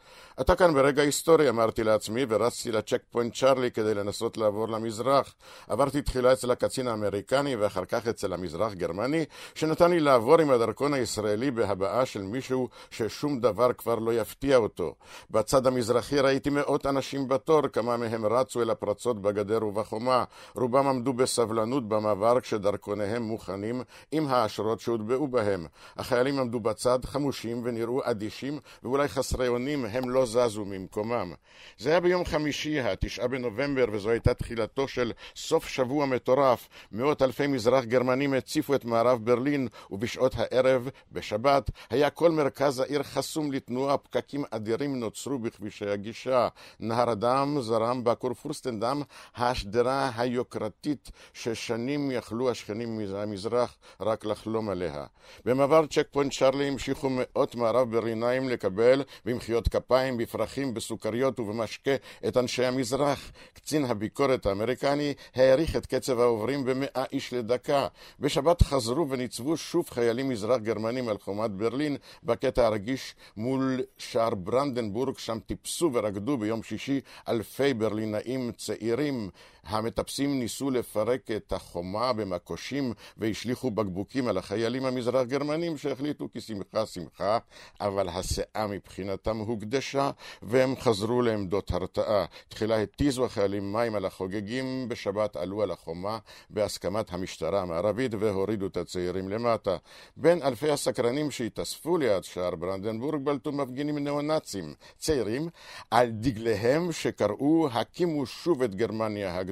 [0.41, 5.36] אתה כאן ברגע היסטורי, אמרתי לעצמי, ורצתי לצ'ק פוינט צ'רלי כדי לנסות לעבור למזרח.
[5.67, 10.93] עברתי תחילה אצל הקצין האמריקני ואחר כך אצל המזרח גרמני, שנתן לי לעבור עם הדרכון
[10.93, 14.95] הישראלי בהבעה של מישהו ששום דבר כבר לא יפתיע אותו.
[15.32, 20.24] בצד המזרחי ראיתי מאות אנשים בתור, כמה מהם רצו אל הפרצות בגדר ובחומה.
[20.56, 25.66] רובם עמדו בסבלנות במעבר כשדרכוניהם מוכנים עם האשרות שהוטבעו בהם.
[25.98, 31.34] החיילים עמדו בצד, חמושים ונראו אדישים ואולי חסרי אונים, הם לא זזו ממקומם.
[31.78, 36.70] זה היה ביום חמישי, התשעה בנובמבר, וזו הייתה תחילתו של סוף שבוע מטורף.
[36.92, 43.04] מאות אלפי מזרח גרמנים הציפו את מערב ברלין, ובשעות הערב, בשבת, היה כל מרכז העיר
[43.04, 46.48] חסום לתנועה, פקקים אדירים נוצרו בכבישי הגישה.
[46.80, 49.02] נהר הדם זרם בכור פורסטנדם,
[49.36, 55.06] השדרה היוקרתית תחתית ששנים יכלו השכנים מהמזרח רק לחלום עליה.
[55.45, 61.91] במעבר צ'ק פוינט צ'רלי המשיכו מאות מערב ברלינאים לקבל במחיאות כפיים, בפרחים, בסוכריות ובמשקה
[62.27, 63.32] את אנשי המזרח.
[63.54, 67.88] קצין הביקורת האמריקני העריך את קצב העוברים במאה איש לדקה.
[68.19, 75.17] בשבת חזרו וניצבו שוב חיילים מזרח גרמנים על חומת ברלין בקטע הרגיש מול שער ברנדנבורג,
[75.17, 79.30] שם טיפסו ורקדו ביום שישי אלפי ברלינאים צעירים.
[79.65, 86.86] המטפסים ניסו לפרק את החומה במקושים והשליכו בקבוקים על החיילים המזרח גרמנים שהחליטו כי שמחה
[86.86, 87.38] שמחה,
[87.82, 92.26] אבל הסאה מבחינתם הוקדשה והם חזרו לעמדות הרתעה.
[92.50, 96.17] תחילה התיזו החיילים מים על החוגגים, בשבת עלו על החומה
[96.50, 99.78] בהסכמת המשטרה המערבית והורידו את הצעירים למטה.
[100.17, 105.50] בין אלפי הסקרנים שהתאספו ליד שער ברנדנבורג בלטו מפגינים ניאו-נאצים, צעירים,
[105.91, 109.51] על דגליהם שקראו הקימו שוב את גרמניה הגדולה.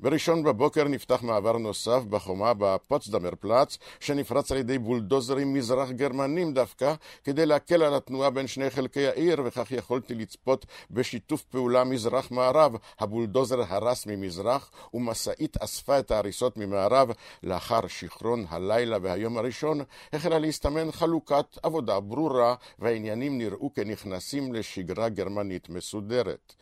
[0.00, 6.94] בראשון בבוקר נפתח מעבר נוסף בחומה בפוצדמר פלאץ, שנפרץ על ידי בולדוזרים מזרח גרמנים דווקא,
[7.24, 12.76] כדי להקל על התנועה בין שני חלקי העיר, וכך יכולתי לצפות בשיתוף פעולה מזרח-מערב.
[13.00, 17.10] הבולדוזר הרס ממזרח, ומשאית אספה את ההריסות ממערב.
[17.42, 19.80] לאחר שיכרון הלילה והיום הראשון,
[20.12, 26.54] החלה להסתמן חלוקת עבודה ברורה, והעניינים נראו כנכנסים לשגרה גרמנית מסודרת.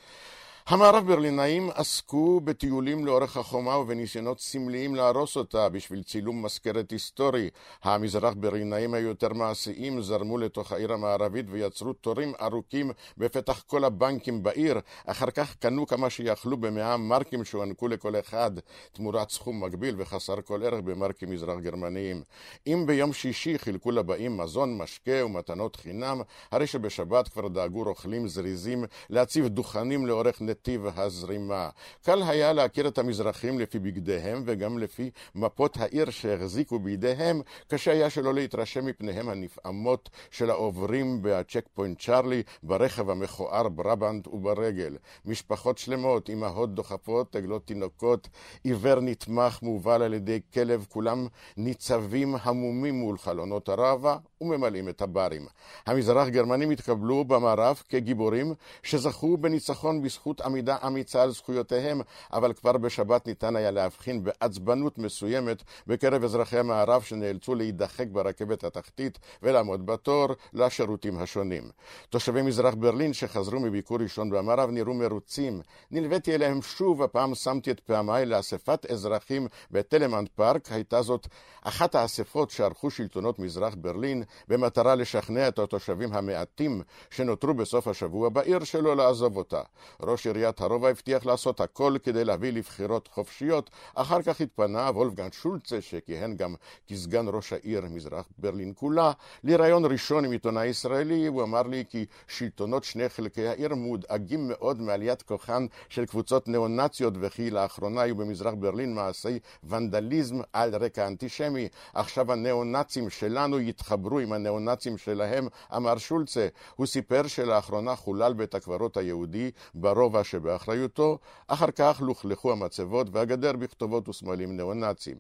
[0.66, 7.50] המערב ברלינאים עסקו בטיולים לאורך החומה ובניסיונות סמליים להרוס אותה בשביל צילום מזכרת היסטורי.
[7.82, 14.80] המזרח ברלינאים היותר מעשיים זרמו לתוך העיר המערבית ויצרו תורים ארוכים בפתח כל הבנקים בעיר.
[15.06, 18.50] אחר כך קנו כמה שיכלו במאה מרקים שהוענקו לכל אחד,
[18.92, 22.22] תמורת סכום מקביל וחסר כל ערך במרקים מזרח גרמניים.
[22.66, 26.20] אם ביום שישי חילקו לבאים מזון, משקה ומתנות חינם,
[26.52, 31.68] הרי שבשבת כבר דאגו רוכלים זריזים להציב דוכנים לאורך נתיב הזרימה.
[32.04, 38.10] קל היה להכיר את המזרחים לפי בגדיהם וגם לפי מפות העיר שהחזיקו בידיהם, קשה היה
[38.10, 44.96] שלא להתרשם מפניהם הנפעמות של העוברים בצ'ק פוינט צ'רלי, ברכב המכוער ברבנד וברגל.
[45.24, 48.28] משפחות שלמות, אמהות דוחפות, עגלות תינוקות,
[48.64, 55.46] עיוור נתמך מובל על ידי כלב, כולם ניצבים המומים מול חלונות הראווה וממלאים את הברים.
[55.86, 62.00] המזרח גרמנים התקבלו במערב כגיבורים שזכו בניצחון בזכות עמידה אמיצה על זכויותיהם,
[62.32, 69.18] אבל כבר בשבת ניתן היה להבחין בעצבנות מסוימת בקרב אזרחי המערב שנאלצו להידחק ברכבת התחתית
[69.42, 71.62] ולעמוד בתור לשירותים השונים.
[72.10, 75.60] תושבי מזרח ברלין שחזרו מביקור ראשון במערב נראו מרוצים.
[75.90, 80.72] נלוויתי אליהם שוב, הפעם שמתי את פעמיי לאספת אזרחים בטלמנט פארק.
[80.72, 81.26] הייתה זאת
[81.62, 88.64] אחת האספות שערכו שלטונות מזרח ברלין במטרה לשכנע את התושבים המעטים שנותרו בסוף השבוע בעיר
[88.64, 89.60] שלא לעזוב אותה.
[90.02, 95.80] ראש עיריית הרובע הבטיח לעשות הכל כדי להביא לבחירות חופשיות, אחר כך התפנה וולפגנד שולצה,
[95.80, 96.54] שכיהן גם
[96.86, 99.12] כסגן ראש העיר מזרח ברלין כולה,
[99.44, 104.80] לראיון ראשון עם עיתונאי ישראלי, הוא אמר לי כי שלטונות שני חלקי העיר מודאגים מאוד
[104.80, 111.68] מעליית כוחן של קבוצות ניאו-נאציות, וכי לאחרונה היו במזרח ברלין מעשי ונדליזם על רקע אנטישמי.
[111.94, 116.48] עכשיו הניאו-נאצים שלנו יתחברו עם הניאו-נאצים שלהם, אמר שולצה.
[116.76, 124.08] הוא סיפר שלאחרונה חולל בית הקברות היהודי ברובע שבאחריותו, אחר כך לוכלכו המצבות והגדר בכתובות
[124.08, 125.16] וסמלים ניאו-נאצים.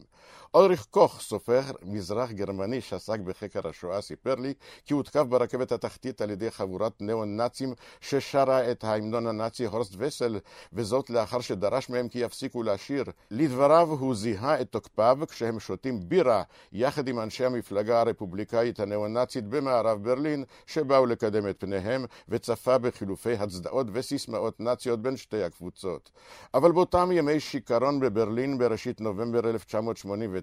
[0.54, 6.30] אוריך קוך, סופר מזרח גרמני שעסק בחקר השואה, סיפר לי כי הותקף ברכבת התחתית על
[6.30, 10.38] ידי חבורת ניאו-נאצים ששרה את ההמנון הנאצי הורסט וסל,
[10.72, 13.04] וזאת לאחר שדרש מהם כי יפסיקו לשיר.
[13.30, 20.04] לדבריו הוא זיהה את תוקפיו כשהם שותים בירה יחד עם אנשי המפלגה הרפובליקאית הניאו-נאצית במערב
[20.04, 26.10] ברלין, שבאו לקדם את פניהם, וצפה בחילופי הצדעות וסיסמאות נאציות בין שתי הקבוצות.
[26.54, 30.41] אבל באותם ימי שיכרון בברלין בראשית נובמבר 1989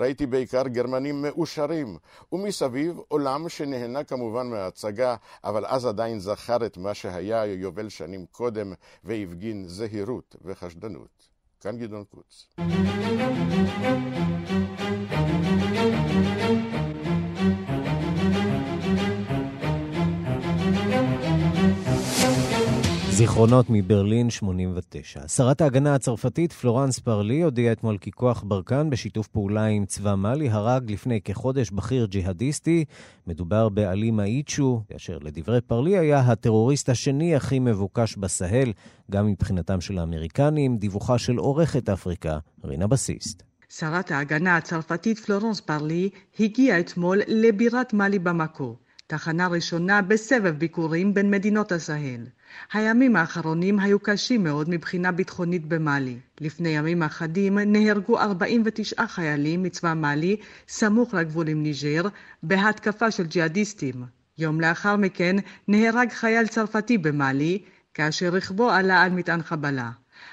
[0.00, 1.98] ראיתי בעיקר גרמנים מאושרים,
[2.32, 8.72] ומסביב עולם שנהנה כמובן מההצגה, אבל אז עדיין זכר את מה שהיה יובל שנים קודם,
[9.04, 11.28] והפגין זהירות וחשדנות.
[11.60, 12.46] כאן גדעון קוץ.
[23.20, 25.28] זיכרונות מברלין 89.
[25.28, 30.50] שרת ההגנה הצרפתית פלורנס פרלי הודיעה אתמול כי כוח ברקן בשיתוף פעולה עם צבא מאלי
[30.50, 32.84] הרג לפני כחודש בכיר ג'יהאדיסטי.
[33.26, 38.72] מדובר בעלי מאיצ'ו, אשר לדברי פרלי היה הטרוריסט השני הכי מבוקש בסהל,
[39.10, 40.76] גם מבחינתם של האמריקנים.
[40.76, 43.42] דיווחה של עורכת אפריקה, רינה בסיסט.
[43.68, 48.76] שרת ההגנה הצרפתית פלורנס פרלי הגיעה אתמול לבירת מאלי במקו.
[49.06, 52.26] תחנה ראשונה בסבב ביקורים בין מדינות הסהל.
[52.72, 56.18] הימים האחרונים היו קשים מאוד מבחינה ביטחונית במאלי.
[56.40, 60.36] לפני ימים אחדים נהרגו 49 חיילים מצבא מאלי
[60.68, 62.02] סמוך לגבול עם ניג'ר
[62.42, 64.04] בהתקפה של ג'יהאדיסטים.
[64.38, 65.36] יום לאחר מכן
[65.68, 67.62] נהרג חייל צרפתי במאלי
[67.94, 69.90] כאשר רכבו עלה על מטען חבלה.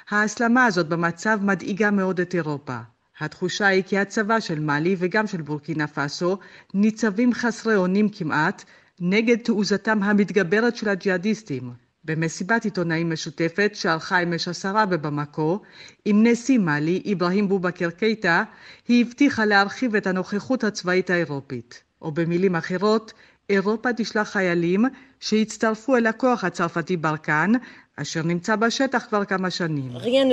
[0.09, 2.77] ההסלמה הזאת במצב מדאיגה מאוד את אירופה.
[3.19, 6.37] התחושה היא כי הצבא של מאלי וגם של בורקינה פאסו
[6.73, 8.63] ניצבים חסרי אונים כמעט
[8.99, 11.86] נגד תעוזתם המתגברת של הג'יהאדיסטים.
[12.07, 15.59] במסיבת עיתונאים משותפת שערכה אמש השרה בבמקו
[16.05, 18.43] עם נשיא מאלי אברהים בובקר קייטה,
[18.87, 21.83] היא הבטיחה להרחיב את הנוכחות הצבאית האירופית.
[22.01, 23.13] או במילים אחרות,
[23.49, 24.85] אירופה תשלח חיילים
[25.19, 27.51] שיצטרפו אל הכוח הצרפתי ברקן,
[27.95, 29.91] אשר נמצא בשטח כבר כמה שנים.
[29.95, 30.27] Rien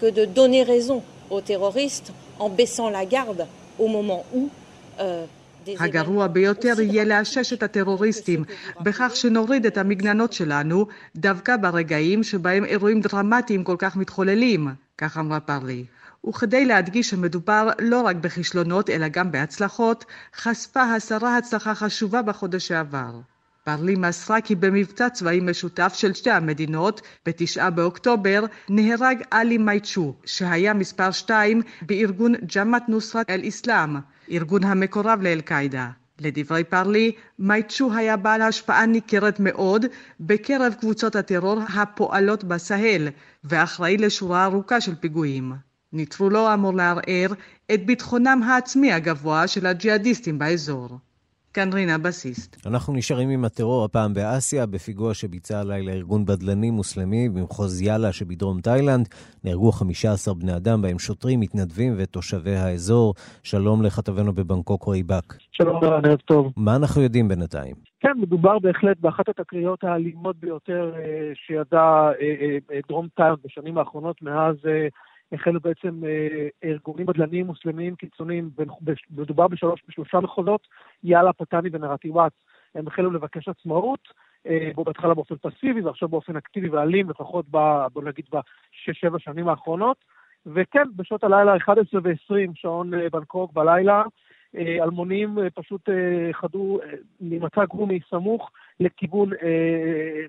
[0.00, 3.46] que de raison aux terroristes en baissant la garde
[3.78, 4.48] au moment où
[5.00, 5.26] euh,
[5.78, 8.44] הגרוע ביותר יהיה לאשש את הטרוריסטים
[8.80, 15.40] בכך שנוריד את המגננות שלנו דווקא ברגעים שבהם אירועים דרמטיים כל כך מתחוללים, כך אמרה
[15.40, 15.84] פרלי.
[16.28, 20.04] וכדי להדגיש שמדובר לא רק בכישלונות אלא גם בהצלחות,
[20.36, 23.20] חשפה השרה הצלחה חשובה בחודש שעבר.
[23.64, 30.74] פרלי מסרה כי במבצע צבאי משותף של שתי המדינות, בתשעה באוקטובר, נהרג עלי מייצ'ו, שהיה
[30.74, 33.96] מספר שתיים בארגון ג'מאט נוסרת אל-אסלאם,
[34.30, 35.90] ארגון המקורב לאל-קאעידה.
[36.20, 39.86] לדברי פרלי, מייצ'ו היה בעל השפעה ניכרת מאוד
[40.20, 43.08] בקרב קבוצות הטרור הפועלות בסהל,
[43.44, 45.52] ואחראי לשורה ארוכה של פיגועים.
[45.92, 47.32] נטרו לא אמור לערער
[47.74, 50.98] את ביטחונם העצמי הגבוה של הג'יהאדיסטים באזור.
[51.54, 52.66] כאן רינה בסיסט.
[52.66, 58.60] אנחנו נשארים עם הטרור הפעם באסיה, בפיגוע שביצע הלילה ארגון בדלני מוסלמי במחוז יאללה שבדרום
[58.60, 59.08] תאילנד.
[59.44, 63.14] נהרגו 15 בני אדם, בהם שוטרים, מתנדבים ותושבי האזור.
[63.42, 65.36] שלום לכתבנו בבנקוק רועי באק.
[65.52, 66.52] שלום, ערב טוב.
[66.56, 67.74] מה אנחנו יודעים בינתיים?
[68.00, 74.22] כן, מדובר בהחלט באחת התקריות האלימות ביותר אה, שידע אה, אה, דרום תאילנד בשנים האחרונות
[74.22, 74.56] מאז...
[75.32, 76.00] החלו בעצם
[76.64, 78.50] ארגונים בדלניים מוסלמיים קיצוניים,
[79.10, 80.68] מדובר בשלוש, בשלושה מחוזות,
[81.04, 82.32] יאללה, פתני ונרטיוואט,
[82.74, 84.28] הם החלו לבקש עצמאות,
[84.74, 89.96] בו בהתחלה באופן פסיבי ועכשיו באופן אקטיבי ואלים, לפחות ב, בוא נגיד בשש-שבע שנים האחרונות.
[90.46, 94.02] וכן, בשעות הלילה 11 ו-20, שעון בנקוק בלילה,
[94.54, 95.88] אלמונים פשוט
[96.32, 96.78] חדו
[97.20, 98.50] ממצע גרומי סמוך
[98.80, 99.30] לכיוון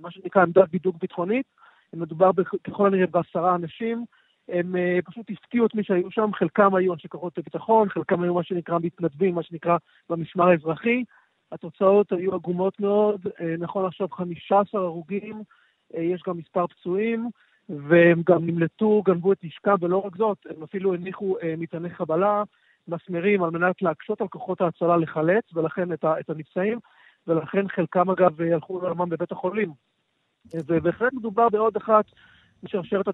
[0.02, 1.46] מה שנקרא עמדת בידוק ביטחונית.
[1.94, 2.32] מדובר
[2.64, 4.06] ככל הנראה בעשרה אנשים,
[4.52, 8.34] הם uh, פשוט הפתיעו את מי שהיו שם, חלקם היו אנשי כוחות הביטחון, חלקם היו
[8.34, 9.78] מה שנקרא מתנדבים, מה שנקרא
[10.10, 11.04] במשמר האזרחי.
[11.52, 15.42] התוצאות היו עגומות מאוד, uh, נכון עכשיו 15 הרוגים,
[15.94, 17.30] uh, יש גם מספר פצועים,
[17.70, 22.44] והם גם נמלטו, גנבו את נשקם, ולא רק זאת, הם אפילו הניחו מטעני חבלה,
[22.88, 26.80] מסמרים על מנת להקשות על כוחות ההצלה לחלץ, ולכן את הנפצעים,
[27.28, 29.72] ולכן חלקם אגב הלכו לעולמם בבית החולים.
[30.54, 32.06] ובהחלט מדובר בעוד אחת
[32.64, 33.06] משרשרת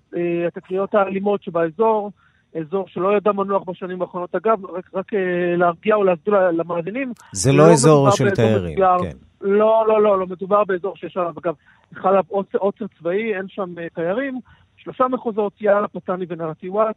[0.47, 2.11] התקריות האלימות שבאזור,
[2.59, 4.35] אזור שלא ידע מנוח בשנים האחרונות.
[4.35, 5.11] אגב, רק, רק
[5.57, 9.17] להרגיע או להסביר למאזינים, זה לא, לא אזור של תיירים, כן.
[9.41, 11.53] לא, לא, לא, לא, מדובר באזור שיש עליו, אגב,
[11.95, 14.39] חל עליו עוצר, צבאי, אין שם תיירים.
[14.77, 16.95] שלושה מחוזות, יאללה, פתני ונרטיוואט.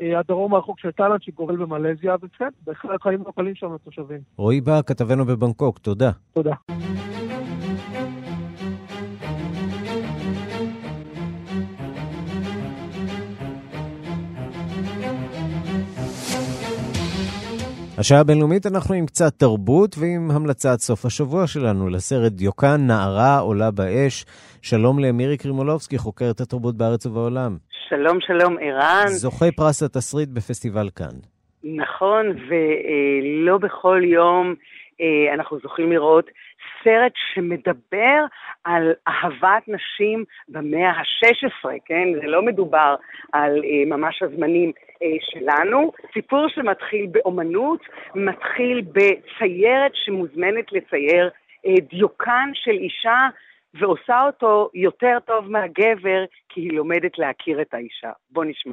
[0.00, 4.20] הדרום הרחוק של תאילנד שגובל במלזיה, וכן, בהחלט חיים קלים שם לתושבים.
[4.36, 6.10] רועי בא, כתבנו בבנקוק, תודה.
[6.32, 6.52] תודה.
[18.02, 23.70] השעה הבינלאומית אנחנו עם קצת תרבות ועם המלצת סוף השבוע שלנו לסרט דיוקן, נערה עולה
[23.70, 24.24] באש.
[24.62, 27.56] שלום למירי קרימולובסקי, חוקרת התרבות בארץ ובעולם.
[27.88, 29.06] שלום, שלום, ערן.
[29.06, 31.16] זוכה פרס התסריט בפסטיבל כאן.
[31.64, 34.54] נכון, ולא בכל יום
[35.34, 36.26] אנחנו זוכים לראות
[36.84, 38.24] סרט שמדבר
[38.64, 42.08] על אהבת נשים במאה ה-16, כן?
[42.20, 42.94] זה לא מדובר
[43.32, 44.72] על אה, ממש הזמנים
[45.02, 45.92] אה, שלנו.
[46.12, 47.80] סיפור שמתחיל באומנות,
[48.14, 51.30] מתחיל בציירת שמוזמנת לצייר
[51.66, 53.18] אה, דיוקן של אישה
[53.74, 58.10] ועושה אותו יותר טוב מהגבר כי היא לומדת להכיר את האישה.
[58.30, 58.72] בוא נשמע.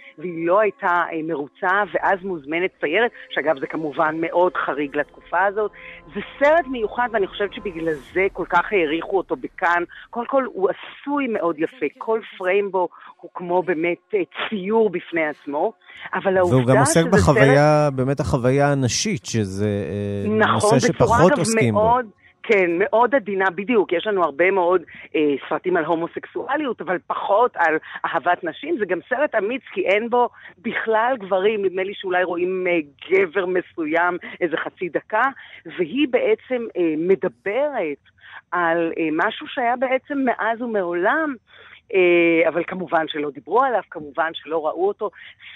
[0.21, 5.71] והיא לא הייתה אה, מרוצה, ואז מוזמנת ציירת, שאגב זה כמובן מאוד חריג לתקופה הזאת.
[6.15, 9.83] זה סרט מיוחד, ואני חושבת שבגלל זה כל כך העריכו אותו בכאן.
[10.09, 12.87] קודם כל, הוא עשוי מאוד יפה, כל פריים בו
[13.21, 14.19] הוא כמו באמת אה,
[14.49, 15.73] ציור בפני עצמו,
[16.13, 21.17] אבל העובדה והוא גם עוסק שזה בחוויה, באמת החוויה הנשית, שזה אה, נכון, נושא בצורה
[21.17, 21.79] שפחות עוסקים בו.
[21.79, 22.05] מאוד,
[22.51, 23.93] כן, מאוד עדינה, בדיוק.
[23.93, 24.81] יש לנו הרבה מאוד
[25.15, 28.77] אה, סרטים על הומוסקסואליות, אבל פחות על אהבת נשים.
[28.79, 31.65] זה גם סרט אמיץ, כי אין בו בכלל גברים.
[31.65, 32.79] נדמה לי שאולי רואים אה,
[33.09, 35.23] גבר מסוים איזה חצי דקה,
[35.65, 38.03] והיא בעצם אה, מדברת
[38.51, 41.35] על אה, משהו שהיה בעצם מאז ומעולם.
[41.93, 45.09] אה, אבל כמובן שלא דיברו עליו, כמובן שלא ראו אותו.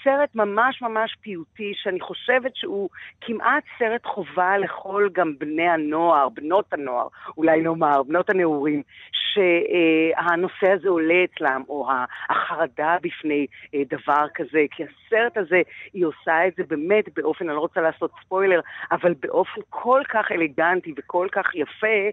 [0.04, 2.88] סרט ממש ממש פיוטי, שאני חושבת שהוא
[3.20, 10.88] כמעט סרט חובה לכל גם בני הנוער, בנות הנוער, אולי נאמר, בנות הנעורים, שהנושא הזה
[10.88, 11.88] עולה אצלם, או
[12.28, 15.62] החרדה בפני אה, דבר כזה, כי הסרט הזה,
[15.92, 18.60] היא עושה את זה באמת באופן, אני לא רוצה לעשות ספוילר,
[18.92, 22.10] אבל באופן כל כך אלגנטי וכל כך יפה,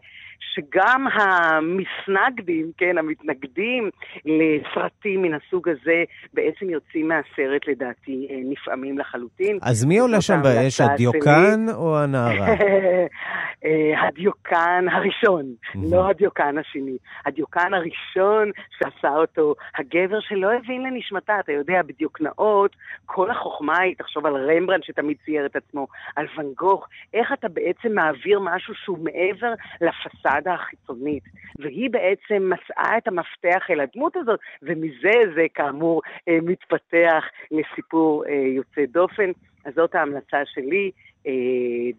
[0.53, 3.89] שגם המסנגדים, כן, המתנגדים
[4.25, 6.03] לסרטים מן הסוג הזה,
[6.33, 9.59] בעצם יוצאים מהסרט לדעתי אה, נפעמים לחלוטין.
[9.61, 11.65] אז מי עולה שם באש, הדיוקן.
[11.73, 12.47] או הנערה?
[13.65, 15.45] אה, הדיוקן הראשון,
[15.75, 16.97] לא הדיוקן השני.
[17.25, 24.25] הדיוקן הראשון שעשה אותו הגבר שלא הבין לנשמתה, אתה יודע, בדיוקנאות, כל החוכמה היא, תחשוב
[24.25, 28.97] על רמברנד שתמיד צייר את עצמו, על ואן גוך, איך אתה בעצם מעביר משהו שהוא
[29.03, 31.23] מעבר לפסאדה החיצונית.
[31.59, 38.33] והיא בעצם מצאה את המפתח אל הדמות הזאת, ומזה זה כאמור אה, מתפתח לסיפור אה,
[38.33, 39.31] יוצא דופן.
[39.65, 40.91] אז זאת ההמלצה שלי,
[41.27, 41.31] אה,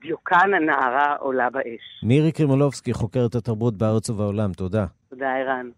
[0.01, 2.03] דיוקן הנערה עולה באש.
[2.03, 4.87] מירי קרימולובסקי, חוקרת התרבות בארץ ובעולם, תודה.
[5.11, 5.71] תודה, ערן.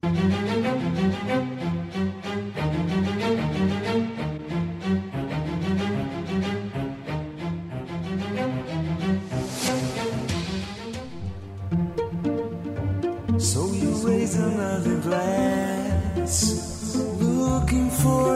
[13.38, 15.55] So you raise another glass,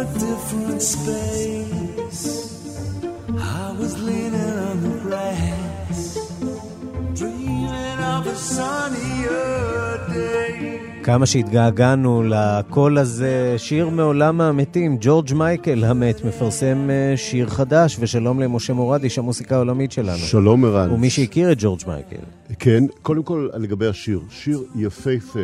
[0.01, 2.25] a different space.
[3.39, 6.17] I was leaning on the grass,
[7.19, 10.50] dreaming of a sunnier day.
[11.11, 18.41] כמה שהתגעגענו לקול הזה, שיר מעולם המתים, ג'ורג' מייקל המת מפרסם אה, שיר חדש, ושלום
[18.41, 20.19] למשה מורד, איש המוסיקה העולמית שלנו.
[20.19, 20.91] שלום ערן.
[20.91, 22.17] ומי שהכיר את ג'ורג' מייקל.
[22.59, 25.41] כן, קודם כל לגבי השיר, שיר יפהפה.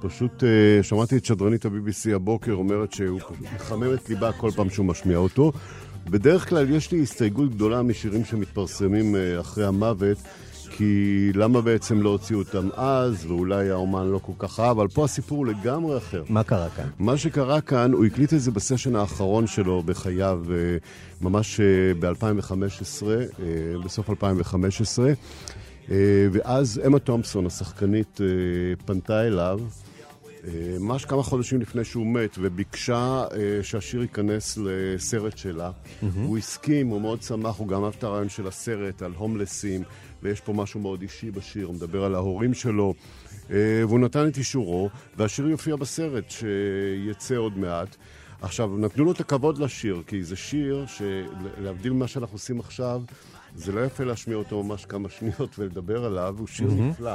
[0.00, 3.20] פשוט אה, שמעתי את שדרנית ה-BBC הבוקר אומרת שהוא
[3.54, 5.52] מחמם את ליבה כל פעם שהוא משמיע אותו.
[6.10, 10.18] בדרך כלל יש לי הסתייגות גדולה משירים שמתפרסמים אה, אחרי המוות,
[10.76, 15.04] כי למה בעצם לא הוציאו אותם אז, ואולי האומן לא כל כך אהב, אבל פה
[15.04, 16.22] הסיפור לגמרי אחר.
[16.28, 16.88] מה קרה כאן?
[16.98, 20.56] מה שקרה כאן, הוא הקליט את זה בסשן האחרון שלו בחייו, אה,
[21.20, 21.60] ממש
[22.00, 23.06] ב-2015,
[23.84, 25.12] בסוף 2015.
[25.90, 25.96] אה,
[26.32, 28.26] ואז אמה תומפסון, השחקנית, אה,
[28.86, 29.85] פנתה אליו, אה,
[30.80, 35.70] ממש כמה חודשים לפני שהוא מת, וביקשה אה, שהשיר ייכנס לסרט שלה.
[36.26, 39.82] הוא הסכים, הוא מאוד שמח, הוא גם אהב את הרעיון של הסרט על הומלסים,
[40.22, 42.94] ויש פה משהו מאוד אישי בשיר, הוא מדבר על ההורים שלו,
[43.50, 43.56] אה,
[43.88, 47.96] והוא נתן את אישורו, והשיר יופיע בסרט שיצא עוד מעט.
[48.42, 53.02] עכשיו, נתנו לו את הכבוד לשיר, כי זה שיר שלהבדיל ממה שאנחנו עושים עכשיו,
[53.54, 56.88] זה לא יפה להשמיע אותו ממש כמה שניות ולדבר עליו, הוא שיר מהמם.
[56.88, 57.14] נפלא.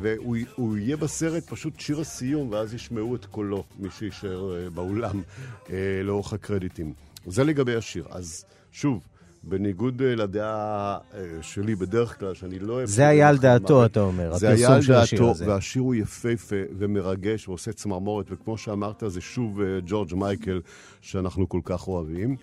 [0.00, 5.22] והוא הוא יהיה בסרט פשוט שיר הסיום, ואז ישמעו את קולו, מי שיישאר אה, באולם,
[5.70, 6.92] אה, לאורך הקרדיטים.
[7.26, 8.04] זה לגבי השיר.
[8.10, 9.00] אז שוב,
[9.42, 10.98] בניגוד אה, לדעה
[11.42, 12.86] שלי בדרך כלל, שאני לא.
[12.86, 15.34] זה היה על דעתו, אתה אומר, זה היה על דעתו.
[15.38, 20.60] והשיר הוא יפהפה ומרגש ועושה צמרמורת, וכמו שאמרת, זה שוב ג'ורג' מייקל,
[21.00, 22.36] שאנחנו כל כך אוהבים.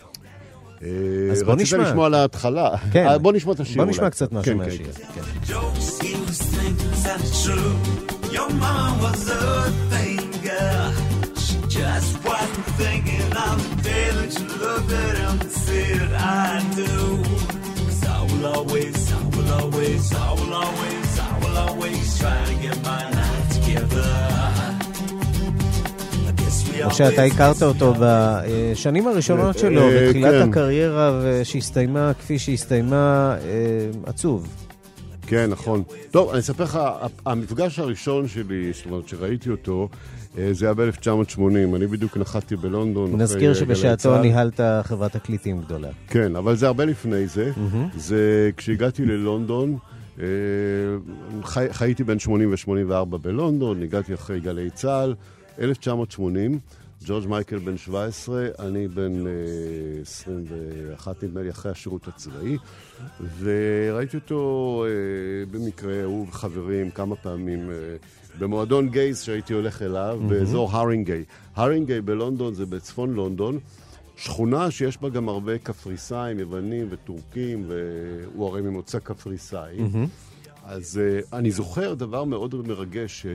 [0.86, 0.92] אה,
[1.32, 1.84] אז בוא רצית נשמע.
[1.90, 2.70] לשמוע להתחלה.
[2.92, 3.08] כן.
[3.08, 3.92] אה, בוא נשמע את השיר בוא אולי.
[3.92, 4.88] נשמע קצת משהו כן, מהשיר.
[4.94, 5.54] כן, כן.
[5.54, 7.74] Jokes he was thinking that's true.
[8.36, 9.44] Your mama was a
[9.92, 10.20] thing,
[10.50, 10.92] girl.
[11.46, 16.50] She just wasn't thinking of the day that you looked at him and said, I
[16.82, 16.94] do.
[17.86, 22.56] 'Cause I will always, I will always, I will always, I will always try to
[22.66, 24.12] get my life together.
[26.76, 30.50] I guess we משה, אתה always הכרת אותו בשנים הראשונות שלו, אה, בתחילת כן.
[30.50, 34.48] הקריירה, ושהסתיימה כפי שהסתיימה, אה, עצוב.
[35.28, 35.84] כן, נכון.
[36.12, 36.80] טוב, אני אספר לך,
[37.26, 39.90] המפגש הראשון שלי, זאת אומרת, שראיתי אותו,
[40.38, 41.76] אה, זה היה ב-1980.
[41.76, 43.22] אני בדיוק נחתתי בלונדון.
[43.22, 44.22] נזכיר שבשעתו גלי צה"ל.
[44.22, 45.90] ניהלת חברת תקליטים גדולה.
[46.08, 47.52] כן, אבל זה הרבה לפני זה.
[47.98, 49.78] זה כשהגעתי ללונדון,
[51.44, 55.16] חי, חייתי בין 80 ו-84 בלונדון, הגעתי אחרי גלי צה"ל,
[55.60, 56.60] 1980,
[57.06, 59.24] ג'ורג' מייקל בן 17, אני בן
[60.02, 62.58] 21, נדמה לי, אחרי השירות הצבאי,
[63.40, 64.86] וראיתי אותו
[65.52, 67.70] במקרה, הוא וחברים, כמה פעמים.
[68.40, 70.30] במועדון גייז שהייתי הולך אליו, mm-hmm.
[70.30, 71.24] באזור הרינגיי.
[71.56, 73.60] הרינגיי בלונדון זה בצפון לונדון,
[74.18, 79.78] שכונה שיש בה גם הרבה קפריסאים, יוונים וטורקים, והוא הרי ממוצא קפריסאי.
[79.78, 80.08] Mm-hmm.
[80.66, 83.26] אז uh, אני זוכר דבר מאוד מרגש,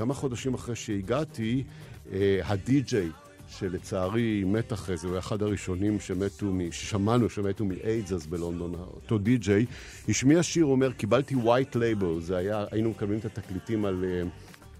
[0.00, 1.64] שכמה חודשים אחרי שהגעתי,
[2.06, 2.10] uh,
[2.44, 3.08] הדי-ג'יי,
[3.48, 9.18] שלצערי מת אחרי זה, הוא היה אחד הראשונים שמתו, ששמענו שמתו מאיידס אז בלונדון, אותו
[9.18, 9.66] די-ג'יי,
[10.08, 14.04] השמיע שיר, אומר, קיבלתי white label, זה היה, היינו מקבלים את התקליטים על...
[14.04, 14.22] אה,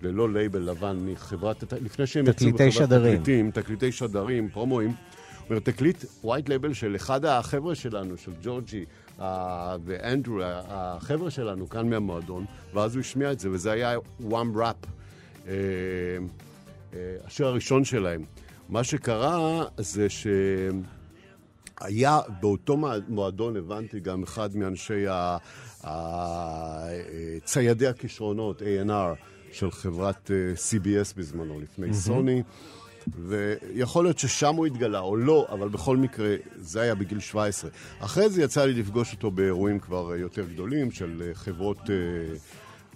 [0.03, 3.15] ללא לייבל לבן מחברת, לפני שהם יצאו בחברת שדרים.
[3.15, 4.95] תקליטים, תקליטי שדרים, פרומואים.
[5.51, 8.85] אומר, תקליט white label של אחד החבר'ה שלנו, של ג'ורג'י
[9.85, 12.45] ואנדרו, החבר'ה שלנו כאן מהמועדון,
[12.75, 15.00] ואז הוא השמיע את זה, וזה היה one rap, אה, אה,
[17.25, 18.25] השיר הראשון שלהם.
[18.69, 20.07] מה שקרה זה
[21.81, 22.77] שהיה באותו
[23.09, 25.05] מועדון, הבנתי, גם אחד מאנשי
[27.45, 29.17] ציידי הכישרונות, A&R,
[29.53, 32.43] של חברת אה, CBS בזמנו, לפני סוני.
[33.27, 37.71] ויכול להיות ששם הוא התגלה או לא, אבל בכל מקרה, זה היה בגיל 17.
[37.99, 41.79] אחרי זה יצא לי לפגוש אותו באירועים כבר יותר גדולים של אה, חברות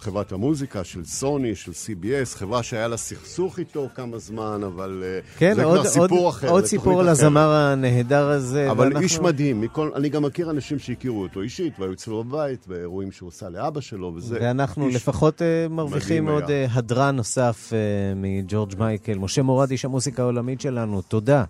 [0.05, 5.21] חברת המוזיקה של סוני, של CBS, חברה שהיה לה סכסוך איתו כמה זמן, אבל אה,
[5.39, 6.49] כן, זה עוד, כבר סיפור עוד, אחר.
[6.49, 8.71] עוד סיפור על הזמר הנהדר הזה.
[8.71, 9.01] אבל ואנחנו...
[9.01, 13.27] איש מדהים, מכל, אני גם מכיר אנשים שהכירו אותו אישית, והיו אצלו בבית, באירועים שהוא
[13.27, 14.39] עושה לאבא שלו, וזה...
[14.41, 17.75] ואנחנו לפחות uh, מרוויחים עוד uh, הדרן נוסף uh,
[18.17, 19.19] מג'ורג' מייקל.
[19.19, 21.45] משה מורד, איש המוסיקה העולמית שלנו, תודה.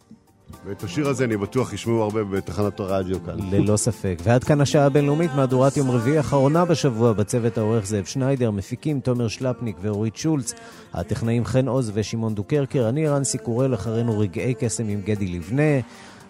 [0.66, 3.34] ואת השיר הזה אני בטוח ישמעו הרבה בתחנת הרדיו כאן.
[3.50, 4.18] ללא ספק.
[4.22, 9.28] ועד כאן השעה הבינלאומית, מהדורת יום רביעי האחרונה בשבוע, בצוות העורך זאב שניידר, מפיקים תומר
[9.28, 10.54] שלפניק ואורית שולץ,
[10.92, 15.80] הטכנאים חן עוז ושמעון דוקרקר, אני רנסי קורל, אחרינו רגעי קסם עם גדי לבנה.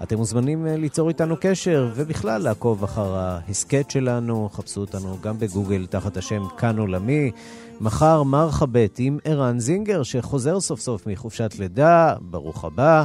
[0.02, 5.86] אתם מוזמנים אה, ליצור איתנו קשר, ובכלל לעקוב אחר ההסכת שלנו, חפשו אותנו גם בגוגל
[5.86, 7.30] תחת השם כאן עולמי.
[7.80, 13.04] מחר מרחבת עם ערן זינגר, שחוזר סוף סוף מחופשת לידה, ברוך הבא.